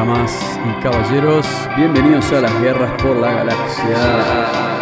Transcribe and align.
Damas 0.00 0.58
y 0.64 0.82
caballeros, 0.82 1.46
bienvenidos 1.76 2.32
a 2.32 2.40
las 2.40 2.58
guerras 2.62 2.90
por 3.02 3.18
la 3.18 3.32
galaxia. 3.32 4.79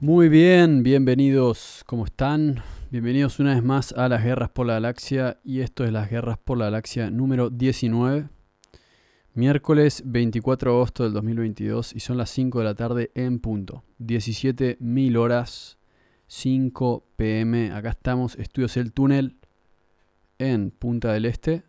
Muy 0.00 0.28
bien, 0.28 0.84
bienvenidos, 0.84 1.82
¿cómo 1.84 2.04
están? 2.04 2.62
Bienvenidos 2.92 3.40
una 3.40 3.54
vez 3.54 3.64
más 3.64 3.92
a 3.92 4.08
las 4.08 4.22
Guerras 4.22 4.48
por 4.48 4.64
la 4.64 4.74
Galaxia 4.74 5.40
y 5.42 5.58
esto 5.58 5.82
es 5.82 5.90
las 5.90 6.08
Guerras 6.08 6.38
por 6.38 6.56
la 6.56 6.66
Galaxia 6.66 7.10
número 7.10 7.50
19, 7.50 8.28
miércoles 9.34 10.04
24 10.06 10.70
de 10.70 10.76
agosto 10.76 11.02
del 11.02 11.14
2022 11.14 11.96
y 11.96 11.98
son 11.98 12.16
las 12.16 12.30
5 12.30 12.60
de 12.60 12.64
la 12.64 12.76
tarde 12.76 13.10
en 13.16 13.40
punto, 13.40 13.82
17.000 13.98 15.16
horas 15.16 15.78
5 16.28 17.04
pm. 17.16 17.72
Acá 17.72 17.90
estamos, 17.90 18.36
Estudios 18.36 18.76
El 18.76 18.92
Túnel 18.92 19.36
en 20.38 20.70
Punta 20.70 21.12
del 21.12 21.24
Este. 21.24 21.64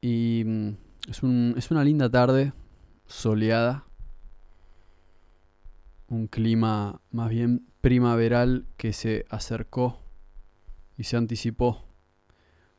Y 0.00 0.42
mm, 0.44 0.68
es, 1.08 1.22
es 1.58 1.70
una 1.70 1.84
linda 1.84 2.10
tarde, 2.10 2.54
soleada. 3.06 3.85
Un 6.08 6.28
clima 6.28 7.00
más 7.10 7.30
bien 7.30 7.66
primaveral 7.80 8.66
que 8.76 8.92
se 8.92 9.24
acercó 9.28 9.98
y 10.96 11.04
se 11.04 11.16
anticipó 11.16 11.84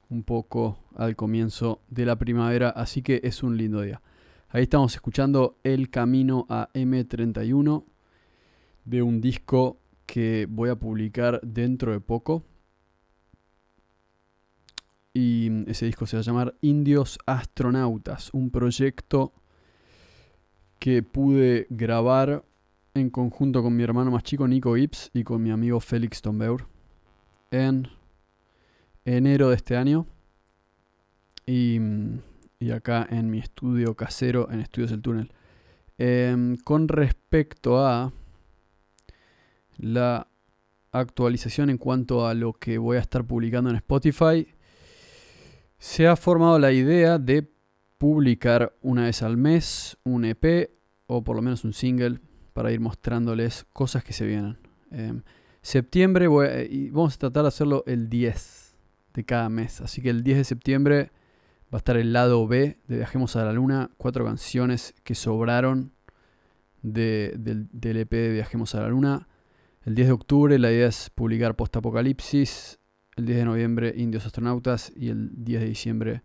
un 0.09 0.23
poco 0.23 0.79
al 0.95 1.15
comienzo 1.15 1.81
de 1.89 2.05
la 2.05 2.17
primavera, 2.17 2.69
así 2.69 3.01
que 3.01 3.19
es 3.23 3.43
un 3.43 3.57
lindo 3.57 3.81
día. 3.81 4.01
Ahí 4.49 4.63
estamos 4.63 4.93
escuchando 4.95 5.59
El 5.63 5.89
Camino 5.89 6.45
a 6.49 6.69
M31 6.73 7.83
de 8.85 9.01
un 9.01 9.19
disco 9.19 9.81
que 10.05 10.47
voy 10.49 10.69
a 10.69 10.77
publicar 10.77 11.41
dentro 11.43 11.91
de 11.91 11.99
poco. 11.99 12.43
Y 15.13 15.69
ese 15.69 15.85
disco 15.85 16.05
se 16.05 16.15
va 16.15 16.21
a 16.21 16.23
llamar 16.23 16.55
Indios 16.61 17.19
Astronautas, 17.25 18.33
un 18.33 18.51
proyecto 18.51 19.33
que 20.79 21.03
pude 21.03 21.67
grabar 21.69 22.45
en 22.97 23.09
conjunto 23.09 23.61
con 23.61 23.75
mi 23.75 23.83
hermano 23.83 24.11
más 24.11 24.23
chico 24.23 24.47
Nico 24.47 24.75
Gibbs 24.75 25.09
y 25.13 25.23
con 25.23 25.41
mi 25.41 25.51
amigo 25.51 25.79
Félix 25.79 26.21
Tombeur 26.21 26.67
en 27.51 27.87
enero 29.05 29.49
de 29.49 29.55
este 29.55 29.75
año. 29.75 30.05
Y, 31.45 31.79
acá 32.73 33.07
en 33.09 33.29
mi 33.29 33.39
estudio 33.39 33.95
casero, 33.95 34.49
en 34.51 34.59
Estudios 34.59 34.91
del 34.91 35.01
Túnel. 35.01 35.31
Em, 35.97 36.57
con 36.57 36.87
respecto 36.87 37.85
a 37.85 38.11
la 39.77 40.27
actualización 40.91 41.69
en 41.69 41.77
cuanto 41.77 42.27
a 42.27 42.33
lo 42.33 42.53
que 42.53 42.77
voy 42.77 42.97
a 42.97 43.01
estar 43.01 43.23
publicando 43.25 43.69
en 43.69 43.77
Spotify, 43.77 44.47
se 45.77 46.07
ha 46.07 46.15
formado 46.15 46.59
la 46.59 46.71
idea 46.71 47.17
de 47.17 47.49
publicar 47.97 48.75
una 48.81 49.05
vez 49.05 49.21
al 49.21 49.37
mes 49.37 49.97
un 50.03 50.25
EP 50.25 50.71
o 51.07 51.23
por 51.23 51.35
lo 51.35 51.41
menos 51.41 51.63
un 51.63 51.73
single 51.73 52.19
para 52.57 52.71
ir 52.71 52.79
mostrándoles 52.79 53.67
cosas 53.71 54.03
que 54.03 54.13
se 54.13 54.25
vienen. 54.25 54.57
Em, 54.89 55.21
septiembre 55.61 56.25
y 56.67 56.89
vamos 56.89 57.13
a 57.13 57.17
tratar 57.19 57.43
de 57.43 57.49
hacerlo 57.49 57.83
el 57.85 58.09
10 58.09 58.75
de 59.13 59.23
cada 59.25 59.47
mes. 59.47 59.79
Así 59.79 60.01
que 60.01 60.09
el 60.09 60.23
10 60.23 60.39
de 60.39 60.43
septiembre 60.43 61.11
va 61.71 61.73
a 61.73 61.77
estar 61.77 61.97
el 61.97 62.13
lado 62.13 62.47
B 62.47 62.79
de 62.87 62.95
Viajemos 62.95 63.35
a 63.35 63.45
la 63.45 63.53
Luna, 63.53 63.91
cuatro 63.97 64.25
canciones 64.25 64.95
que 65.03 65.13
sobraron 65.13 65.91
del, 66.81 67.67
del 67.71 67.97
EP 67.97 68.09
de 68.09 68.31
Viajemos 68.31 68.73
a 68.73 68.81
la 68.81 68.87
Luna. 68.89 69.27
El 69.83 69.93
10 69.93 70.07
de 70.07 70.13
octubre 70.13 70.57
la 70.57 70.71
idea 70.71 70.87
es 70.87 71.11
publicar 71.11 71.55
Post 71.55 71.75
Apocalipsis. 71.75 72.79
El 73.17 73.27
10 73.27 73.37
de 73.37 73.45
noviembre 73.45 73.93
Indios 73.95 74.25
Astronautas. 74.25 74.91
Y 74.95 75.09
el 75.09 75.29
10 75.45 75.61
de 75.61 75.67
diciembre 75.67 76.23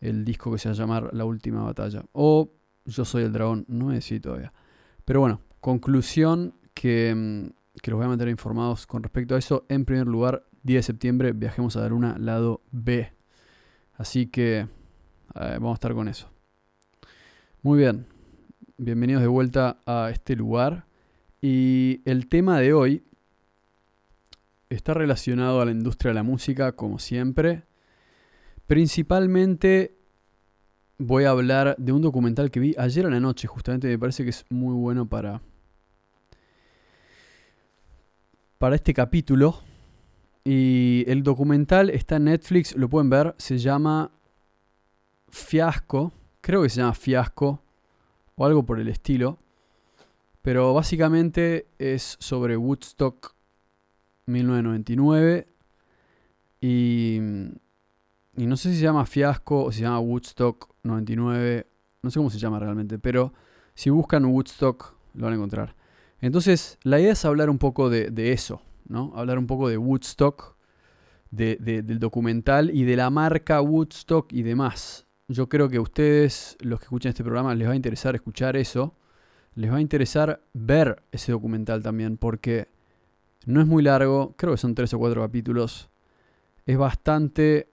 el 0.00 0.24
disco 0.24 0.50
que 0.50 0.56
se 0.56 0.70
va 0.70 0.74
a 0.74 0.78
llamar 0.78 1.10
La 1.12 1.26
Última 1.26 1.62
Batalla. 1.64 2.02
O 2.12 2.50
Yo 2.86 3.04
Soy 3.04 3.24
el 3.24 3.32
Dragón. 3.34 3.66
No 3.68 3.88
me 3.88 3.96
decidí 3.96 4.20
todavía. 4.20 4.54
Pero 5.04 5.20
bueno, 5.20 5.42
conclusión 5.60 6.54
que, 6.74 7.14
mm, 7.14 7.80
que 7.80 7.90
los 7.90 7.98
voy 7.98 8.06
a 8.06 8.08
mantener 8.08 8.32
informados 8.32 8.86
con 8.86 9.02
respecto 9.02 9.34
a 9.34 9.38
eso. 9.38 9.64
En 9.68 9.84
primer 9.84 10.06
lugar, 10.06 10.46
10 10.62 10.78
de 10.78 10.82
septiembre 10.82 11.32
Viajemos 11.32 11.76
a 11.76 11.80
la 11.80 11.88
Luna, 11.88 12.16
lado 12.18 12.62
B. 12.72 13.12
Así 13.94 14.26
que 14.26 14.58
eh, 14.58 14.68
vamos 15.34 15.72
a 15.72 15.74
estar 15.74 15.94
con 15.94 16.08
eso. 16.08 16.28
Muy 17.62 17.78
bien. 17.78 18.06
Bienvenidos 18.76 19.22
de 19.22 19.28
vuelta 19.28 19.78
a 19.86 20.10
este 20.12 20.36
lugar. 20.36 20.86
Y 21.40 22.02
el 22.04 22.28
tema 22.28 22.58
de 22.60 22.72
hoy 22.72 23.04
está 24.68 24.94
relacionado 24.94 25.60
a 25.60 25.64
la 25.64 25.70
industria 25.70 26.10
de 26.10 26.14
la 26.14 26.22
música, 26.22 26.72
como 26.72 26.98
siempre. 26.98 27.64
Principalmente 28.66 29.95
voy 30.98 31.24
a 31.24 31.30
hablar 31.30 31.76
de 31.78 31.92
un 31.92 32.02
documental 32.02 32.50
que 32.50 32.60
vi 32.60 32.74
ayer 32.78 33.04
en 33.04 33.12
la 33.12 33.20
noche, 33.20 33.46
justamente 33.46 33.88
me 33.88 33.98
parece 33.98 34.24
que 34.24 34.30
es 34.30 34.44
muy 34.48 34.74
bueno 34.74 35.06
para, 35.06 35.40
para 38.58 38.76
este 38.76 38.94
capítulo. 38.94 39.60
Y 40.44 41.04
el 41.08 41.24
documental 41.24 41.90
está 41.90 42.16
en 42.16 42.24
Netflix, 42.24 42.76
lo 42.76 42.88
pueden 42.88 43.10
ver, 43.10 43.34
se 43.36 43.58
llama 43.58 44.12
Fiasco, 45.28 46.12
creo 46.40 46.62
que 46.62 46.68
se 46.68 46.80
llama 46.80 46.94
Fiasco, 46.94 47.62
o 48.36 48.46
algo 48.46 48.64
por 48.64 48.78
el 48.78 48.88
estilo. 48.88 49.38
Pero 50.42 50.72
básicamente 50.72 51.66
es 51.78 52.16
sobre 52.20 52.56
Woodstock 52.56 53.34
1999 54.26 55.48
y, 56.60 57.16
y 58.36 58.46
no 58.46 58.56
sé 58.56 58.70
si 58.70 58.76
se 58.76 58.82
llama 58.82 59.04
Fiasco 59.04 59.64
o 59.64 59.72
se 59.72 59.80
llama 59.80 59.98
Woodstock 59.98 60.75
99, 60.86 61.66
no 62.02 62.10
sé 62.10 62.18
cómo 62.18 62.30
se 62.30 62.38
llama 62.38 62.58
realmente, 62.58 62.98
pero 62.98 63.32
si 63.74 63.90
buscan 63.90 64.24
Woodstock 64.24 64.94
lo 65.14 65.24
van 65.24 65.32
a 65.34 65.36
encontrar. 65.36 65.74
Entonces 66.20 66.78
la 66.82 67.00
idea 67.00 67.12
es 67.12 67.24
hablar 67.24 67.50
un 67.50 67.58
poco 67.58 67.90
de, 67.90 68.32
eso, 68.32 68.62
¿no? 68.86 69.12
Hablar 69.16 69.38
un 69.38 69.46
poco 69.46 69.68
de 69.68 69.76
Woodstock, 69.76 70.56
del 71.30 71.98
documental 71.98 72.70
y 72.70 72.84
de 72.84 72.96
la 72.96 73.10
marca 73.10 73.60
Woodstock 73.60 74.32
y 74.32 74.42
demás. 74.42 75.06
Yo 75.28 75.48
creo 75.48 75.68
que 75.68 75.76
a 75.76 75.80
ustedes, 75.80 76.56
los 76.60 76.78
que 76.78 76.84
escuchan 76.84 77.10
este 77.10 77.24
programa, 77.24 77.54
les 77.54 77.68
va 77.68 77.72
a 77.72 77.76
interesar 77.76 78.14
escuchar 78.14 78.56
eso 78.56 78.94
les 79.56 79.72
va 79.72 79.76
a 79.76 79.80
interesar 79.80 80.42
ver 80.52 81.02
ese 81.10 81.32
documental 81.32 81.82
también, 81.82 82.18
porque 82.18 82.68
no 83.46 83.60
es 83.60 83.66
muy 83.66 83.82
largo, 83.82 84.34
creo 84.36 84.52
que 84.52 84.58
son 84.58 84.74
tres 84.74 84.92
o 84.94 84.98
cuatro 84.98 85.22
capítulos. 85.22 85.88
Es 86.66 86.76
bastante 86.76 87.68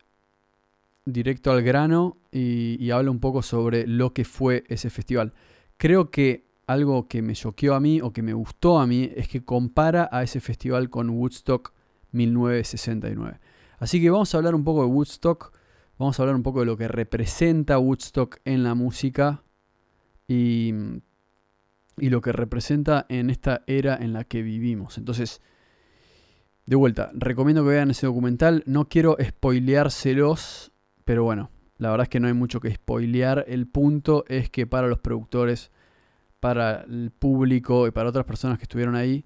directo 1.05 1.51
al 1.51 1.62
grano 1.62 2.17
y, 2.31 2.89
habla 2.91 3.12
un 3.12 3.19
poco 3.19 3.41
sobre 3.41 3.88
lo 3.88 4.13
que 4.13 4.25
fue 4.25 4.63
ese 4.67 4.89
festival. 4.89 5.33
Creo 5.77 6.12
que 6.12 6.48
algo 6.67 7.07
que 7.07 7.22
me 7.22 7.33
choqueó 7.33 7.75
a 7.75 7.79
mí 7.79 8.01
o 8.01 8.13
que 8.13 8.22
me 8.22 8.33
gustó 8.33 8.79
a 8.79 8.88
mí 8.88 9.12
es 9.15 9.27
que 9.27 9.43
compara 9.43 10.10
a 10.12 10.24
ese 10.24 10.39
festival 10.39 10.89
con 10.89 11.10
Woodstock 11.10 11.74
1969. 12.12 13.39
Así 13.79 14.01
que 14.01 14.10
vamos 14.10 14.33
a 14.33 14.38
hablar 14.38 14.55
un 14.55 14.63
poco 14.63 14.81
de 14.81 14.88
Woodstock, 14.88 15.51
vamos 15.98 16.17
a 16.17 16.24
hablar 16.24 16.36
un 16.36 16.43
poco 16.43 16.62
de 16.62 16.65
lo 16.65 16.77
que 16.77 16.88
representa 16.88 17.77
Woodstock 17.79 18.39
en 18.45 18.63
la 18.63 18.75
música 18.75 19.43
y 20.27 20.74
y 21.98 22.10
lo 22.10 22.22
que 22.22 22.31
representa 22.31 23.05
en 23.10 23.29
esta 23.29 23.63
era 23.67 23.95
en 23.95 24.13
la 24.13 24.24
que 24.24 24.41
vivimos. 24.41 24.98
Entonces, 24.98 25.41
de 26.65 26.75
vuelta, 26.75 27.12
recomiendo 27.13 27.63
que 27.63 27.69
vean 27.69 27.91
ese 27.91 28.07
documental. 28.07 28.63
No 28.65 28.88
quiero 28.89 29.17
spoileárselos, 29.22 30.72
pero 31.05 31.24
bueno, 31.24 31.51
la 31.77 31.91
verdad 31.91 32.03
es 32.03 32.10
que 32.10 32.19
no 32.19 32.27
hay 32.27 32.33
mucho 32.33 32.60
que 32.60 32.74
spoilear. 32.74 33.45
El 33.48 33.67
punto 33.67 34.25
es 34.27 34.50
que 34.50 34.67
para 34.67 34.88
los 34.88 35.00
productores, 35.00 35.72
para 36.39 36.81
el 36.83 37.12
público 37.12 37.88
y 37.88 37.91
para 37.91 38.10
otras 38.10 38.25
personas 38.25 38.57
que 38.57 38.63
estuvieron 38.63 38.95
ahí, 38.95 39.25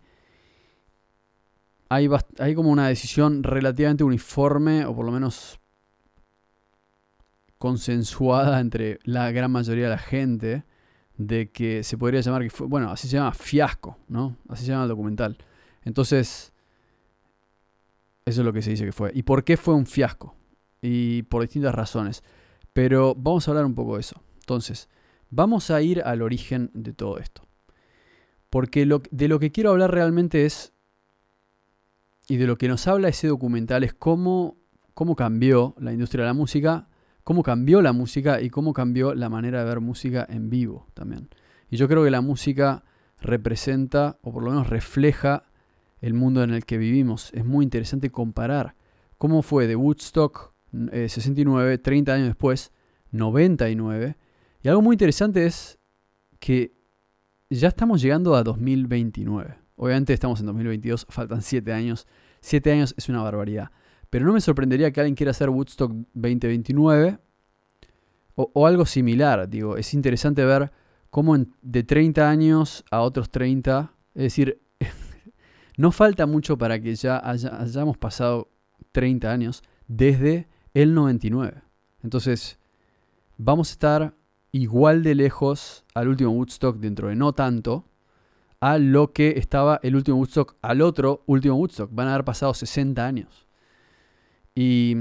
hay, 1.90 2.10
hay 2.40 2.56
como 2.56 2.70
una 2.70 2.88
decisión 2.88 3.44
relativamente 3.44 4.04
uniforme, 4.04 4.86
o 4.86 4.96
por 4.96 5.06
lo 5.06 5.12
menos 5.12 5.60
consensuada 7.58 8.60
entre 8.60 9.00
la 9.04 9.32
gran 9.32 9.52
mayoría 9.52 9.86
de 9.86 9.90
la 9.90 9.98
gente 9.98 10.64
de 11.18 11.52
que 11.52 11.84
se 11.84 11.98
podría 11.98 12.22
llamar 12.22 12.44
que 12.44 12.50
fue, 12.50 12.68
bueno, 12.68 12.92
así 12.92 13.08
se 13.08 13.18
llama 13.18 13.34
fiasco, 13.34 13.98
¿no? 14.08 14.38
Así 14.50 14.66
se 14.66 14.72
llama 14.72 14.84
el 14.84 14.90
documental. 14.90 15.38
Entonces, 15.84 16.54
eso 18.26 18.42
es 18.42 18.46
lo 18.46 18.54
que 18.54 18.62
se 18.62 18.72
dice 18.72 18.86
que 18.86 18.92
fue. 18.92 19.12
¿Y 19.14 19.24
por 19.24 19.44
qué 19.44 19.58
fue 19.58 19.74
un 19.74 19.86
fiasco? 19.86 20.36
Y 20.82 21.24
por 21.24 21.42
distintas 21.42 21.74
razones. 21.74 22.24
Pero 22.74 23.16
vamos 23.16 23.48
a 23.48 23.52
hablar 23.52 23.66
un 23.66 23.76
poco 23.76 23.96
de 23.96 24.02
eso. 24.02 24.22
Entonces, 24.40 24.90
vamos 25.30 25.72
a 25.72 25.82
ir 25.82 26.02
al 26.04 26.22
origen 26.22 26.72
de 26.74 26.94
todo 26.94 27.18
esto. 27.18 27.44
Porque 28.50 28.86
de 29.12 29.28
lo 29.28 29.40
que 29.40 29.52
quiero 29.52 29.72
hablar 29.72 29.92
realmente 29.92 30.46
es, 30.46 30.74
y 32.30 32.38
de 32.38 32.48
lo 32.48 32.58
que 32.58 32.68
nos 32.68 32.88
habla 32.88 33.10
ese 33.10 33.28
documental, 33.28 33.84
es 33.84 33.94
cómo, 33.94 34.58
cómo 34.94 35.16
cambió 35.16 35.76
la 35.80 35.92
industria 35.92 36.24
de 36.24 36.30
la 36.30 36.34
música 36.34 36.88
cómo 37.28 37.44
cambió 37.44 37.82
la 37.82 37.92
música 37.92 38.40
y 38.40 38.50
cómo 38.50 38.72
cambió 38.72 39.14
la 39.14 39.28
manera 39.28 39.60
de 39.60 39.66
ver 39.66 39.82
música 39.82 40.26
en 40.30 40.50
vivo 40.50 40.88
también. 40.94 41.28
Y 41.70 41.76
yo 41.76 41.90
creo 41.90 42.06
que 42.06 42.10
la 42.10 42.22
música 42.22 42.86
representa, 43.20 44.18
o 44.22 44.32
por 44.32 44.44
lo 44.44 44.52
menos 44.52 44.70
refleja, 44.70 45.44
el 46.00 46.14
mundo 46.14 46.42
en 46.42 46.52
el 46.52 46.64
que 46.64 46.78
vivimos. 46.78 47.34
Es 47.34 47.44
muy 47.44 47.66
interesante 47.66 48.12
comparar 48.12 48.76
cómo 49.18 49.42
fue 49.42 49.68
de 49.68 49.76
Woodstock 49.76 50.54
69, 50.72 51.74
eh, 51.74 51.78
30 51.78 52.14
años 52.14 52.28
después, 52.28 52.72
99. 53.12 54.18
Y 54.64 54.68
algo 54.68 54.82
muy 54.82 54.96
interesante 54.96 55.46
es 55.46 55.78
que 56.40 56.74
ya 57.50 57.70
estamos 57.70 58.02
llegando 58.02 58.36
a 58.36 58.44
2029. 58.44 59.56
Obviamente 59.76 60.14
estamos 60.14 60.40
en 60.40 60.48
2022, 60.48 61.06
faltan 61.10 61.42
7 61.42 61.72
años. 61.74 62.08
7 62.42 62.72
años 62.72 62.94
es 62.98 63.10
una 63.10 63.22
barbaridad. 63.22 63.72
Pero 64.10 64.26
no 64.26 64.34
me 64.34 64.42
sorprendería 64.42 64.92
que 64.92 65.00
alguien 65.00 65.16
quiera 65.16 65.32
hacer 65.32 65.50
Woodstock 65.50 65.92
2029 66.14 67.20
o, 68.36 68.68
algo 68.68 68.86
similar. 68.86 69.50
Digo, 69.50 69.78
es 69.78 69.94
interesante 69.94 70.46
ver 70.46 70.72
cómo 71.10 71.36
de 71.62 71.84
30 71.84 72.30
años 72.30 72.86
a 72.92 73.02
otros 73.02 73.30
30, 73.32 73.94
es 74.14 74.24
decir, 74.24 74.62
no 75.78 75.92
falta 75.92 76.26
mucho 76.26 76.58
para 76.58 76.80
que 76.80 76.96
ya 76.96 77.20
hayamos 77.20 77.98
pasado 77.98 78.50
30 78.92 79.32
años 79.32 79.64
desde 79.88 80.48
el 80.82 80.94
99. 80.94 81.64
Entonces, 82.04 82.60
vamos 83.38 83.70
a 83.70 83.72
estar 83.72 84.14
igual 84.52 85.02
de 85.02 85.16
lejos 85.16 85.84
al 85.96 86.08
último 86.08 86.32
Woodstock 86.32 86.78
dentro 86.78 87.08
de 87.08 87.16
no 87.16 87.34
tanto 87.34 87.86
a 88.60 88.78
lo 88.78 89.12
que 89.12 89.40
estaba 89.40 89.80
el 89.82 89.96
último 89.96 90.18
Woodstock 90.18 90.56
al 90.62 90.82
otro 90.82 91.24
último 91.26 91.56
Woodstock. 91.56 91.90
Van 91.92 92.08
a 92.08 92.14
haber 92.14 92.26
pasado 92.26 92.54
60 92.54 93.04
años. 93.04 93.48
Y, 94.54 94.96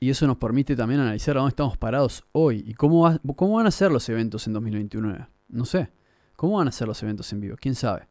y 0.00 0.10
eso 0.10 0.26
nos 0.26 0.38
permite 0.38 0.74
también 0.74 1.00
analizar 1.00 1.36
a 1.36 1.40
dónde 1.40 1.50
estamos 1.50 1.78
parados 1.78 2.24
hoy 2.32 2.64
y 2.66 2.74
cómo, 2.74 3.16
cómo 3.36 3.56
van 3.56 3.66
a 3.68 3.70
ser 3.70 3.92
los 3.92 4.08
eventos 4.08 4.44
en 4.48 4.54
2029. 4.54 5.28
No 5.50 5.64
sé. 5.64 5.92
¿Cómo 6.34 6.58
van 6.58 6.66
a 6.66 6.72
ser 6.72 6.88
los 6.88 7.00
eventos 7.04 7.32
en 7.32 7.40
vivo? 7.40 7.56
¿Quién 7.60 7.76
sabe? 7.76 8.08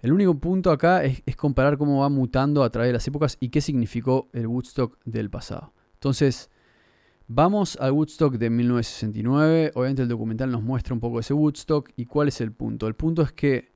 El 0.00 0.12
único 0.12 0.38
punto 0.38 0.70
acá 0.70 1.04
es, 1.04 1.22
comparar 1.36 1.78
cómo 1.78 2.00
va 2.00 2.08
mutando 2.08 2.62
a 2.62 2.70
través 2.70 2.90
de 2.90 2.92
las 2.94 3.08
épocas 3.08 3.36
y 3.40 3.48
qué 3.48 3.60
significó 3.60 4.28
el 4.32 4.46
Woodstock 4.46 4.98
del 5.04 5.30
pasado. 5.30 5.72
Entonces, 5.94 6.50
vamos 7.26 7.76
al 7.80 7.92
Woodstock 7.92 8.34
de 8.34 8.50
1969. 8.50 9.72
Obviamente 9.74 10.02
el 10.02 10.08
documental 10.08 10.50
nos 10.50 10.62
muestra 10.62 10.94
un 10.94 11.00
poco 11.00 11.20
ese 11.20 11.34
Woodstock 11.34 11.90
y 11.96 12.04
cuál 12.04 12.28
es 12.28 12.40
el 12.40 12.52
punto. 12.52 12.86
El 12.86 12.94
punto 12.94 13.22
es 13.22 13.32
que 13.32 13.72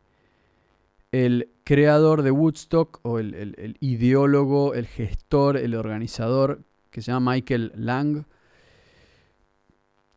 el 1.11 1.51
creador 1.65 2.23
de 2.23 2.31
Woodstock, 2.31 3.01
o 3.03 3.19
el, 3.19 3.77
ideólogo, 3.81 4.75
el 4.75 4.87
gestor, 4.87 5.57
el 5.57 5.75
organizador, 5.75 6.63
que 6.91 7.03
se 7.03 7.11
llama 7.11 7.33
Michael 7.33 7.73
Lang, 7.75 8.25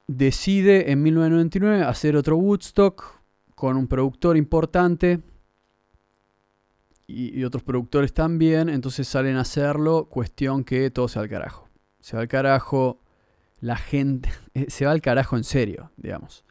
decide 0.07 0.91
en 0.91 1.01
1999 1.01 1.83
hacer 1.83 2.15
otro 2.15 2.35
Woodstock 2.37 3.21
con 3.55 3.77
un 3.77 3.87
productor 3.87 4.37
importante 4.37 5.21
y, 7.13 7.39
y, 7.39 7.43
otros 7.43 7.63
productores 7.63 8.13
también, 8.13 8.69
entonces 8.69 9.07
salen 9.07 9.37
a 9.37 9.41
hacerlo, 9.41 10.05
cuestión 10.09 10.63
que 10.63 10.89
todo 10.89 11.07
se 11.07 11.19
va 11.19 11.23
al 11.23 11.29
carajo. 11.29 11.69
Se 11.99 12.15
va 12.15 12.21
al 12.21 12.27
carajo, 12.27 12.99
la 13.61 13.77
gente, 13.77 14.29
se 14.67 14.85
va 14.85 14.91
al 14.91 15.01
carajo 15.01 15.37
en 15.37 15.43
serio, 15.43 15.91
digamos. 15.97 16.43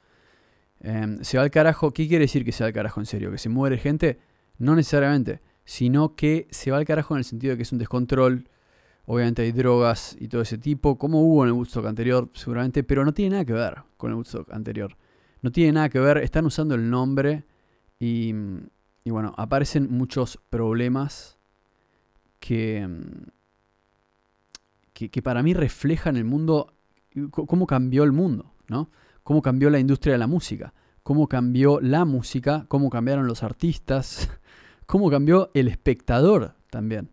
Em, 0.80 1.22
se 1.22 1.36
va 1.36 1.44
al 1.44 1.50
carajo, 1.50 1.92
¿qué 1.92 2.08
quiere 2.08 2.24
decir 2.24 2.44
que 2.44 2.52
se 2.52 2.64
va 2.64 2.68
al 2.68 2.72
carajo 2.72 3.00
en 3.00 3.06
serio? 3.06 3.30
¿Que 3.30 3.38
se 3.38 3.48
muere 3.48 3.78
gente? 3.78 4.18
No 4.58 4.74
necesariamente, 4.74 5.40
sino 5.64 6.16
que 6.16 6.48
se 6.50 6.70
va 6.70 6.78
al 6.78 6.84
carajo 6.84 7.14
en 7.14 7.18
el 7.18 7.24
sentido 7.24 7.52
de 7.52 7.56
que 7.56 7.62
es 7.62 7.72
un 7.72 7.78
descontrol. 7.78 8.48
Obviamente 9.04 9.42
hay 9.42 9.52
drogas 9.52 10.16
y 10.18 10.28
todo 10.28 10.42
ese 10.42 10.58
tipo, 10.58 10.98
como 10.98 11.22
hubo 11.22 11.44
en 11.44 11.48
el 11.48 11.52
Woodstock 11.52 11.86
anterior, 11.86 12.30
seguramente, 12.34 12.82
pero 12.82 13.04
no 13.04 13.12
tiene 13.12 13.30
nada 13.30 13.44
que 13.44 13.52
ver 13.52 13.76
con 13.96 14.10
el 14.10 14.16
Woodstock 14.16 14.52
anterior. 14.52 14.96
No 15.40 15.52
tiene 15.52 15.72
nada 15.72 15.88
que 15.88 16.00
ver, 16.00 16.18
están 16.18 16.46
usando 16.46 16.74
el 16.74 16.88
nombre 16.88 17.44
y, 17.98 18.34
y 19.04 19.10
bueno, 19.10 19.34
aparecen 19.36 19.88
muchos 19.90 20.38
problemas 20.50 21.38
que, 22.38 22.88
que, 24.92 25.10
que, 25.10 25.22
para 25.22 25.42
mí 25.42 25.54
reflejan 25.54 26.16
el 26.16 26.24
mundo, 26.24 26.72
cómo 27.30 27.66
cambió 27.66 28.04
el 28.04 28.12
mundo, 28.12 28.52
¿no? 28.68 28.90
Cómo 29.22 29.42
cambió 29.42 29.70
la 29.70 29.78
industria 29.78 30.12
de 30.12 30.18
la 30.18 30.26
música, 30.26 30.74
cómo 31.02 31.28
cambió 31.28 31.80
la 31.80 32.04
música, 32.04 32.66
cómo 32.68 32.90
cambiaron 32.90 33.26
los 33.26 33.42
artistas, 33.42 34.30
cómo 34.86 35.10
cambió 35.10 35.50
el 35.54 35.68
espectador 35.68 36.54
también. 36.70 37.10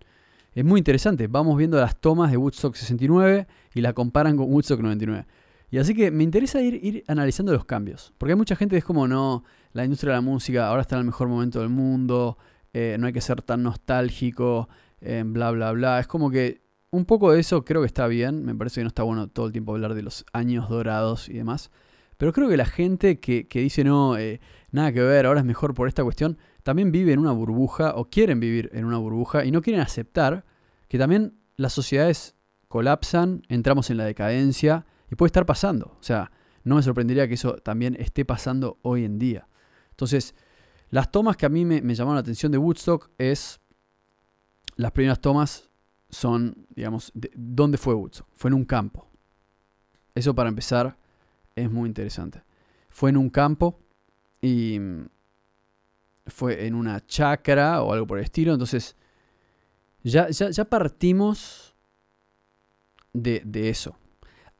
Es 0.53 0.65
muy 0.65 0.79
interesante, 0.79 1.27
vamos 1.27 1.57
viendo 1.57 1.79
las 1.79 1.99
tomas 1.99 2.31
de 2.31 2.37
Woodstock 2.37 2.75
69 2.75 3.47
y 3.73 3.81
la 3.81 3.93
comparan 3.93 4.35
con 4.35 4.51
Woodstock 4.51 4.79
99. 4.81 5.25
Y 5.71 5.77
así 5.77 5.93
que 5.93 6.09
me 6.11 6.23
interesa 6.23 6.61
ir, 6.61 6.83
ir 6.83 7.03
analizando 7.07 7.53
los 7.53 7.65
cambios, 7.65 8.13
porque 8.17 8.33
hay 8.33 8.37
mucha 8.37 8.55
gente 8.55 8.73
que 8.73 8.79
es 8.79 8.85
como, 8.85 9.07
no, 9.07 9.43
la 9.73 9.83
industria 9.83 10.13
de 10.13 10.17
la 10.17 10.21
música 10.21 10.67
ahora 10.67 10.81
está 10.81 10.95
en 10.95 11.01
el 11.01 11.05
mejor 11.05 11.27
momento 11.27 11.59
del 11.59 11.69
mundo, 11.69 12.37
eh, 12.73 12.97
no 12.99 13.07
hay 13.07 13.13
que 13.13 13.21
ser 13.21 13.41
tan 13.41 13.63
nostálgico, 13.63 14.67
eh, 15.01 15.23
bla, 15.25 15.51
bla, 15.51 15.71
bla. 15.71 15.99
Es 15.99 16.07
como 16.07 16.31
que 16.31 16.61
un 16.91 17.05
poco 17.05 17.31
de 17.31 17.39
eso 17.39 17.63
creo 17.65 17.81
que 17.81 17.87
está 17.87 18.07
bien, 18.07 18.45
me 18.45 18.55
parece 18.55 18.81
que 18.81 18.83
no 18.83 18.87
está 18.87 19.03
bueno 19.03 19.27
todo 19.27 19.45
el 19.45 19.51
tiempo 19.51 19.73
hablar 19.73 19.93
de 19.93 20.01
los 20.01 20.25
años 20.33 20.69
dorados 20.69 21.29
y 21.29 21.33
demás, 21.33 21.69
pero 22.17 22.33
creo 22.33 22.49
que 22.49 22.57
la 22.57 22.65
gente 22.65 23.19
que, 23.19 23.47
que 23.47 23.61
dice, 23.61 23.83
no, 23.83 24.17
eh, 24.17 24.41
nada 24.71 24.91
que 24.91 25.01
ver, 25.01 25.25
ahora 25.25 25.39
es 25.39 25.45
mejor 25.45 25.73
por 25.73 25.87
esta 25.87 26.03
cuestión, 26.03 26.37
también 26.63 26.91
vive 26.91 27.13
en 27.13 27.19
una 27.19 27.31
burbuja 27.31 27.93
o 27.95 28.09
quieren 28.09 28.39
vivir 28.39 28.69
en 28.73 28.85
una 28.85 28.97
burbuja 28.97 29.45
y 29.45 29.51
no 29.51 29.61
quieren 29.61 29.81
aceptar 29.81 30.45
que 30.87 30.97
también 30.97 31.39
las 31.55 31.73
sociedades 31.73 32.35
colapsan, 32.67 33.43
entramos 33.49 33.89
en 33.89 33.97
la 33.97 34.05
decadencia 34.05 34.85
y 35.11 35.15
puede 35.15 35.27
estar 35.27 35.45
pasando. 35.45 35.97
O 35.99 36.03
sea, 36.03 36.31
no 36.63 36.75
me 36.75 36.83
sorprendería 36.83 37.27
que 37.27 37.35
eso 37.35 37.55
también 37.55 37.95
esté 37.99 38.25
pasando 38.25 38.79
hoy 38.81 39.05
en 39.05 39.19
día. 39.19 39.47
Entonces, 39.91 40.35
las 40.89 41.11
tomas 41.11 41.37
que 41.37 41.45
a 41.45 41.49
mí 41.49 41.65
me, 41.65 41.81
llamaron 41.81 42.15
la 42.15 42.21
atención 42.21 42.51
de 42.51 42.57
Woodstock 42.57 43.09
es, 43.17 43.59
las 44.75 44.91
primeras 44.91 45.19
tomas 45.19 45.69
son, 46.09 46.67
digamos, 46.69 47.11
¿dónde 47.35 47.77
fue 47.77 47.93
Woodstock? 47.93 48.27
Fue 48.35 48.49
en 48.49 48.55
un 48.55 48.65
campo. 48.65 49.07
Eso 50.15 50.33
para 50.33 50.49
empezar 50.49 50.97
es 51.55 51.69
muy 51.69 51.87
interesante. 51.87 52.43
Fue 52.89 53.09
en 53.09 53.17
un 53.17 53.29
campo 53.29 53.79
y 54.41 54.79
fue 56.25 56.65
en 56.65 56.75
una 56.75 57.05
chacra 57.05 57.81
o 57.81 57.93
algo 57.93 58.07
por 58.07 58.17
el 58.17 58.23
estilo. 58.23 58.53
Entonces, 58.53 58.95
ya, 60.03 60.29
ya, 60.29 60.65
partimos 60.65 61.75
de, 63.13 63.41
de, 63.45 63.69
eso. 63.69 63.95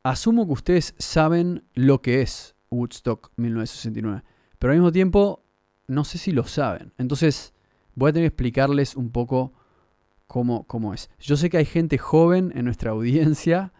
Asumo 0.03 0.45
que 0.45 0.53
ustedes 0.53 0.95
saben 0.97 1.63
lo 1.73 2.01
que 2.01 2.21
es 2.21 2.55
Woodstock 2.69 3.31
1969, 3.37 4.23
pero 4.57 4.71
al 4.71 4.79
mismo 4.79 4.91
tiempo 4.91 5.43
no 5.87 6.03
sé 6.03 6.17
si 6.17 6.31
lo 6.31 6.45
saben. 6.45 6.93
Entonces, 6.97 7.53
voy 7.95 8.09
a 8.09 8.13
tener 8.13 8.29
que 8.29 8.33
explicarles 8.33 8.95
un 8.95 9.11
poco 9.11 9.53
cómo, 10.27 10.65
cómo 10.67 10.93
es. 10.93 11.09
Yo 11.19 11.35
sé 11.35 11.49
que 11.49 11.57
hay 11.57 11.65
gente 11.65 11.97
joven 11.97 12.51
en 12.55 12.65
nuestra 12.65 12.91
audiencia 12.93 13.73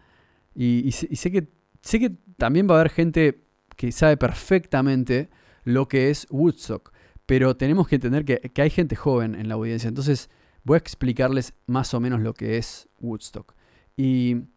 y, 0.54 0.86
y, 0.86 0.92
sé, 0.92 1.30
que, 1.30 1.48
sé 1.82 2.00
que 2.00 2.10
también 2.36 2.68
va 2.68 2.74
a 2.74 2.80
haber 2.80 2.90
gente 2.90 3.44
que 3.76 3.92
sabe 3.92 4.16
perfectamente 4.16 5.30
lo 5.64 5.88
que 5.88 6.10
es 6.10 6.26
Woodstock 6.30 6.92
pero 7.30 7.56
tenemos 7.56 7.86
que 7.86 7.94
entender 7.94 8.24
que, 8.24 8.60
hay 8.60 8.70
gente 8.70 8.96
joven 8.96 9.36
en 9.36 9.46
la 9.46 9.54
audiencia. 9.54 9.86
Entonces 9.86 10.30
voy 10.64 10.74
a 10.74 10.78
explicarles 10.78 11.54
más 11.68 11.94
o 11.94 12.00
menos 12.00 12.18
lo 12.18 12.34
que 12.34 12.58
es 12.58 12.88
Woodstock. 12.98 13.54
Y, 13.96 14.48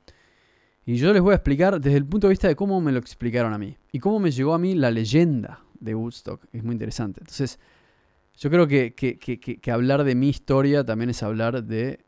yo 0.85 1.13
les 1.13 1.21
voy 1.21 1.31
a 1.31 1.35
explicar 1.35 1.79
desde 1.79 1.97
el 1.97 2.05
punto 2.05 2.27
de 2.27 2.31
vista 2.31 2.47
de 2.47 2.55
cómo 2.55 2.81
me 2.81 2.91
lo 2.91 2.99
explicaron 2.99 3.53
a 3.53 3.57
mí. 3.57 3.77
Y 3.91 3.99
cómo 3.99 4.19
me 4.19 4.31
llegó 4.31 4.53
a 4.53 4.59
mí 4.59 4.75
la 4.75 4.91
leyenda 4.91 5.61
de 5.79 5.95
Woodstock. 5.95 6.45
Es 6.51 6.63
muy 6.63 6.73
interesante. 6.73 7.21
Entonces, 7.21 7.59
yo 8.37 8.49
creo 8.49 8.67
que, 8.67 8.93
que, 8.93 9.71
hablar 9.71 10.03
de 10.03 10.15
mi 10.15 10.29
historia 10.29 10.83
también 10.83 11.09
es 11.09 11.23
hablar 11.23 11.63
de, 11.63 12.03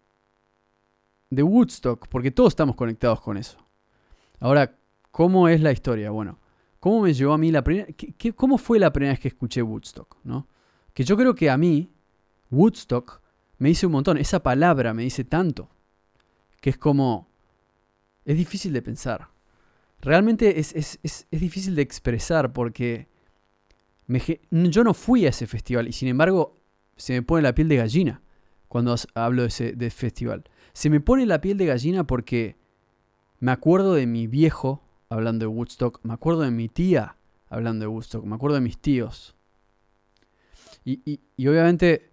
de 1.30 1.44
Woodstock, 1.44 2.08
porque 2.08 2.32
todos 2.32 2.50
estamos 2.50 2.76
conectados 2.76 3.22
con 3.22 3.38
eso. 3.38 3.58
Ahora, 4.40 4.76
¿cómo 5.12 5.48
es 5.48 5.62
la 5.62 5.72
historia? 5.72 6.12
Bueno, 6.12 6.40
¿cómo 6.80 7.02
me 7.02 7.14
llegó 7.14 7.34
a 7.34 7.38
mí 7.38 7.52
la 7.52 7.64
primera... 7.64 7.88
¿Cómo 8.36 8.58
fue 8.58 8.80
la 8.80 8.92
primera 8.92 9.14
vez 9.14 9.20
que 9.20 9.30
escuché 9.30 9.62
Woodstock? 9.62 10.18
¿no? 10.24 10.48
que 10.96 11.04
yo 11.04 11.18
creo 11.18 11.36
que 11.36 11.50
a 11.50 11.58
mí, 11.58 11.92
Woodstock, 12.50 13.22
me 13.58 13.70
dice 13.70 13.86
un 13.86 13.92
montón. 13.92 14.18
Esa 14.18 14.42
palabra 14.42 14.94
me 14.94 15.04
dice 15.04 15.24
tanto. 15.24 15.70
Que 16.60 16.72
es 16.72 16.78
como... 16.78 17.30
Es 18.26 18.38
difícil 18.38 18.74
de 18.74 18.82
pensar. 18.82 19.30
Realmente 20.02 20.60
es, 20.60 21.00
difícil 21.32 21.76
de 21.76 21.82
expresar 21.82 22.54
porque 22.54 23.08
yo 24.52 24.84
no 24.84 24.94
fui 24.94 25.26
a 25.26 25.30
ese 25.30 25.48
festival 25.48 25.88
y 25.88 25.94
sin 25.94 26.10
embargo 26.10 26.60
se 26.96 27.14
me 27.14 27.22
pone 27.22 27.42
la 27.42 27.56
piel 27.56 27.70
de 27.70 27.78
gallina 27.78 28.22
cuando 28.68 28.96
hablo 29.14 29.44
de 29.44 29.48
ese 29.48 29.90
festival. 29.90 30.44
Se 30.74 30.90
me 30.90 31.00
pone 31.00 31.26
la 31.26 31.42
piel 31.42 31.58
de 31.58 31.66
gallina 31.66 32.06
porque 32.06 32.58
me 33.40 33.52
acuerdo 33.52 33.94
de 33.94 34.06
mi 34.06 34.28
viejo 34.28 34.84
hablando 35.10 35.46
de 35.46 35.48
Woodstock, 35.48 36.00
me 36.04 36.14
acuerdo 36.14 36.42
de 36.42 36.52
mi 36.52 36.68
tía 36.68 37.18
hablando 37.48 37.84
de 37.84 37.88
Woodstock, 37.88 38.26
me 38.26 38.36
acuerdo 38.36 38.56
de 38.56 38.62
mis 38.62 38.78
tíos, 38.78 39.36
y, 40.86 41.20
obviamente 41.48 42.12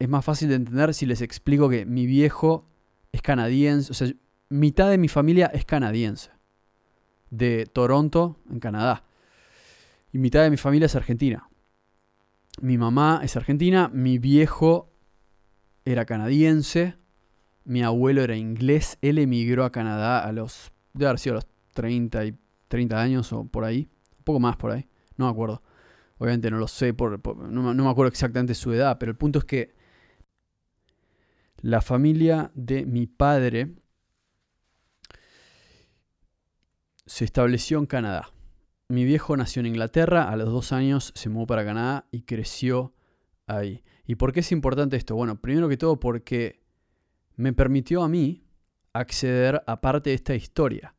es 0.00 0.08
más 0.08 0.24
fácil 0.24 0.48
de 0.48 0.56
entender 0.56 0.94
si 0.94 1.06
les 1.06 1.20
explico 1.20 1.68
que 1.68 1.86
mi 1.86 2.06
viejo 2.06 2.66
es 3.12 3.22
canadiense, 3.22 3.90
o 3.90 3.94
sea, 3.94 4.12
mitad 4.48 4.90
de 4.90 4.98
mi 4.98 5.08
familia 5.08 5.46
es 5.46 5.64
canadiense, 5.64 6.30
de 7.30 7.66
Toronto, 7.66 8.38
en 8.50 8.60
Canadá, 8.60 9.04
y 10.12 10.18
mitad 10.18 10.42
de 10.42 10.50
mi 10.50 10.56
familia 10.56 10.86
es 10.86 10.96
argentina. 10.96 11.48
Mi 12.60 12.76
mamá 12.76 13.20
es 13.22 13.36
argentina, 13.36 13.90
mi 13.92 14.18
viejo 14.18 14.92
era 15.84 16.04
canadiense, 16.04 16.96
mi 17.64 17.82
abuelo 17.82 18.22
era 18.22 18.36
inglés, 18.36 18.98
él 19.00 19.18
emigró 19.18 19.64
a 19.64 19.70
Canadá 19.70 20.24
a 20.24 20.32
los, 20.32 20.72
debe 20.92 21.08
haber 21.08 21.18
sido 21.20 21.34
a 21.34 21.36
los 21.36 21.46
30, 21.74 22.24
y, 22.24 22.38
30 22.68 23.00
años 23.00 23.32
o 23.32 23.44
por 23.44 23.64
ahí, 23.64 23.88
un 24.18 24.24
poco 24.24 24.40
más 24.40 24.56
por 24.56 24.70
ahí, 24.70 24.88
no 25.16 25.26
me 25.26 25.30
acuerdo. 25.30 25.62
Obviamente 26.18 26.50
no 26.50 26.58
lo 26.58 26.68
sé, 26.68 26.92
por, 26.92 27.18
no, 27.48 27.72
me 27.72 27.90
acuerdo 27.90 28.08
exactamente 28.08 28.54
su 28.54 28.72
edad, 28.72 28.98
pero 28.98 29.10
el 29.10 29.16
punto 29.16 29.38
es 29.38 29.44
que 29.44 29.74
la 31.62 31.80
familia 31.80 32.50
de 32.54 32.86
mi 32.86 33.06
padre 33.06 33.74
se 37.06 37.24
estableció 37.24 37.78
en 37.78 37.86
Canadá. 37.86 38.30
Mi 38.88 39.04
viejo 39.04 39.36
nació 39.36 39.60
en 39.60 39.66
Inglaterra, 39.66 40.30
a 40.30 40.36
los 40.36 40.48
dos 40.48 40.72
años 40.72 41.12
se 41.14 41.28
mudó 41.28 41.46
para 41.46 41.64
Canadá 41.64 42.06
y 42.10 42.22
creció 42.22 42.94
ahí. 43.46 43.84
¿Y 44.06 44.16
por 44.16 44.32
qué 44.32 44.40
es 44.40 44.52
importante 44.52 44.96
esto? 44.96 45.14
Bueno, 45.14 45.40
primero 45.40 45.68
que 45.68 45.76
todo 45.76 46.00
porque 46.00 46.60
me 47.36 47.52
permitió 47.52 48.02
a 48.02 48.08
mí 48.08 48.44
acceder 48.92 49.62
a 49.66 49.80
parte 49.80 50.10
de 50.10 50.14
esta 50.14 50.34
historia. 50.34 50.94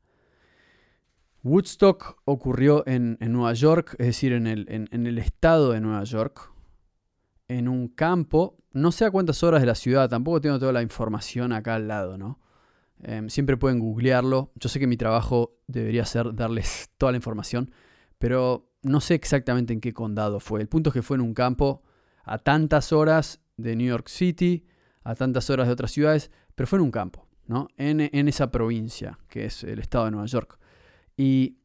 Woodstock 1.44 2.22
ocurrió 2.26 2.84
en, 2.88 3.18
Nueva 3.20 3.54
York, 3.54 3.96
es 3.98 4.08
decir, 4.08 4.34
en 4.34 4.48
el, 4.48 5.18
estado 5.18 5.72
de 5.72 5.82
Nueva 5.82 6.04
York, 6.04 6.52
en 7.58 7.68
un 7.68 7.90
campo, 7.90 8.58
no 8.72 8.94
sé 8.94 9.04
a 9.04 9.12
cuántas 9.12 9.44
horas 9.44 9.60
de 9.60 9.68
la 9.68 9.76
ciudad, 9.76 10.10
tampoco 10.10 10.40
tengo 10.40 10.58
toda 10.58 10.72
la 10.72 10.82
información 10.82 11.52
acá 11.52 11.76
al 11.76 11.88
lado, 11.88 12.18
¿no? 12.18 12.40
Em, 13.04 13.30
siempre 13.30 13.58
pueden 13.58 13.80
googlearlo. 13.80 14.54
Yo 14.56 14.70
sé 14.70 14.80
que 14.80 14.88
mi 14.88 14.96
trabajo 14.96 15.58
debería 15.68 16.06
ser 16.06 16.34
darles 16.34 16.90
toda 16.98 17.12
la 17.12 17.18
información, 17.18 17.72
pero 18.20 18.72
no 18.84 19.02
sé 19.02 19.16
exactamente 19.16 19.74
en 19.74 19.82
qué 19.82 19.94
condado 19.94 20.40
fue. 20.40 20.62
El 20.62 20.70
punto 20.70 20.92
es 20.92 20.94
que 20.94 21.02
fue 21.02 21.18
en 21.18 21.22
un 21.22 21.34
campo 21.34 21.84
a 22.24 22.38
tantas 22.38 22.94
horas 22.94 23.42
de 23.58 23.76
New 23.76 23.88
York 23.88 24.08
City, 24.08 24.66
a 25.04 25.16
tantas 25.16 25.50
horas 25.50 25.68
de 25.68 25.74
otras 25.74 25.92
ciudades, 25.92 26.32
pero 26.56 26.68
fue 26.68 26.80
en 26.80 26.84
un 26.84 26.92
campo, 26.92 27.28
¿no? 27.48 27.68
En, 27.76 28.00
esa 28.30 28.50
provincia, 28.50 29.20
que 29.28 29.46
es 29.46 29.66
el 29.66 29.80
estado 29.80 30.06
de 30.06 30.12
Nueva 30.12 30.28
York. 30.28 30.58
Y 31.18 31.58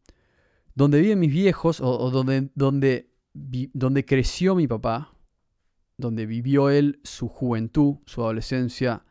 donde 0.75 1.01
viven 1.01 1.21
mis 1.21 1.33
viejos, 1.33 1.81
o, 1.81 2.11
donde, 2.11 2.51
donde, 2.55 3.13
donde 3.35 4.05
creció 4.05 4.57
mi 4.57 4.67
papá, 4.67 5.16
donde 5.97 6.27
vivió 6.27 6.71
él 6.71 7.01
su 7.05 7.29
juventud, 7.29 7.97
su 8.07 8.23
adolescencia, 8.23 9.05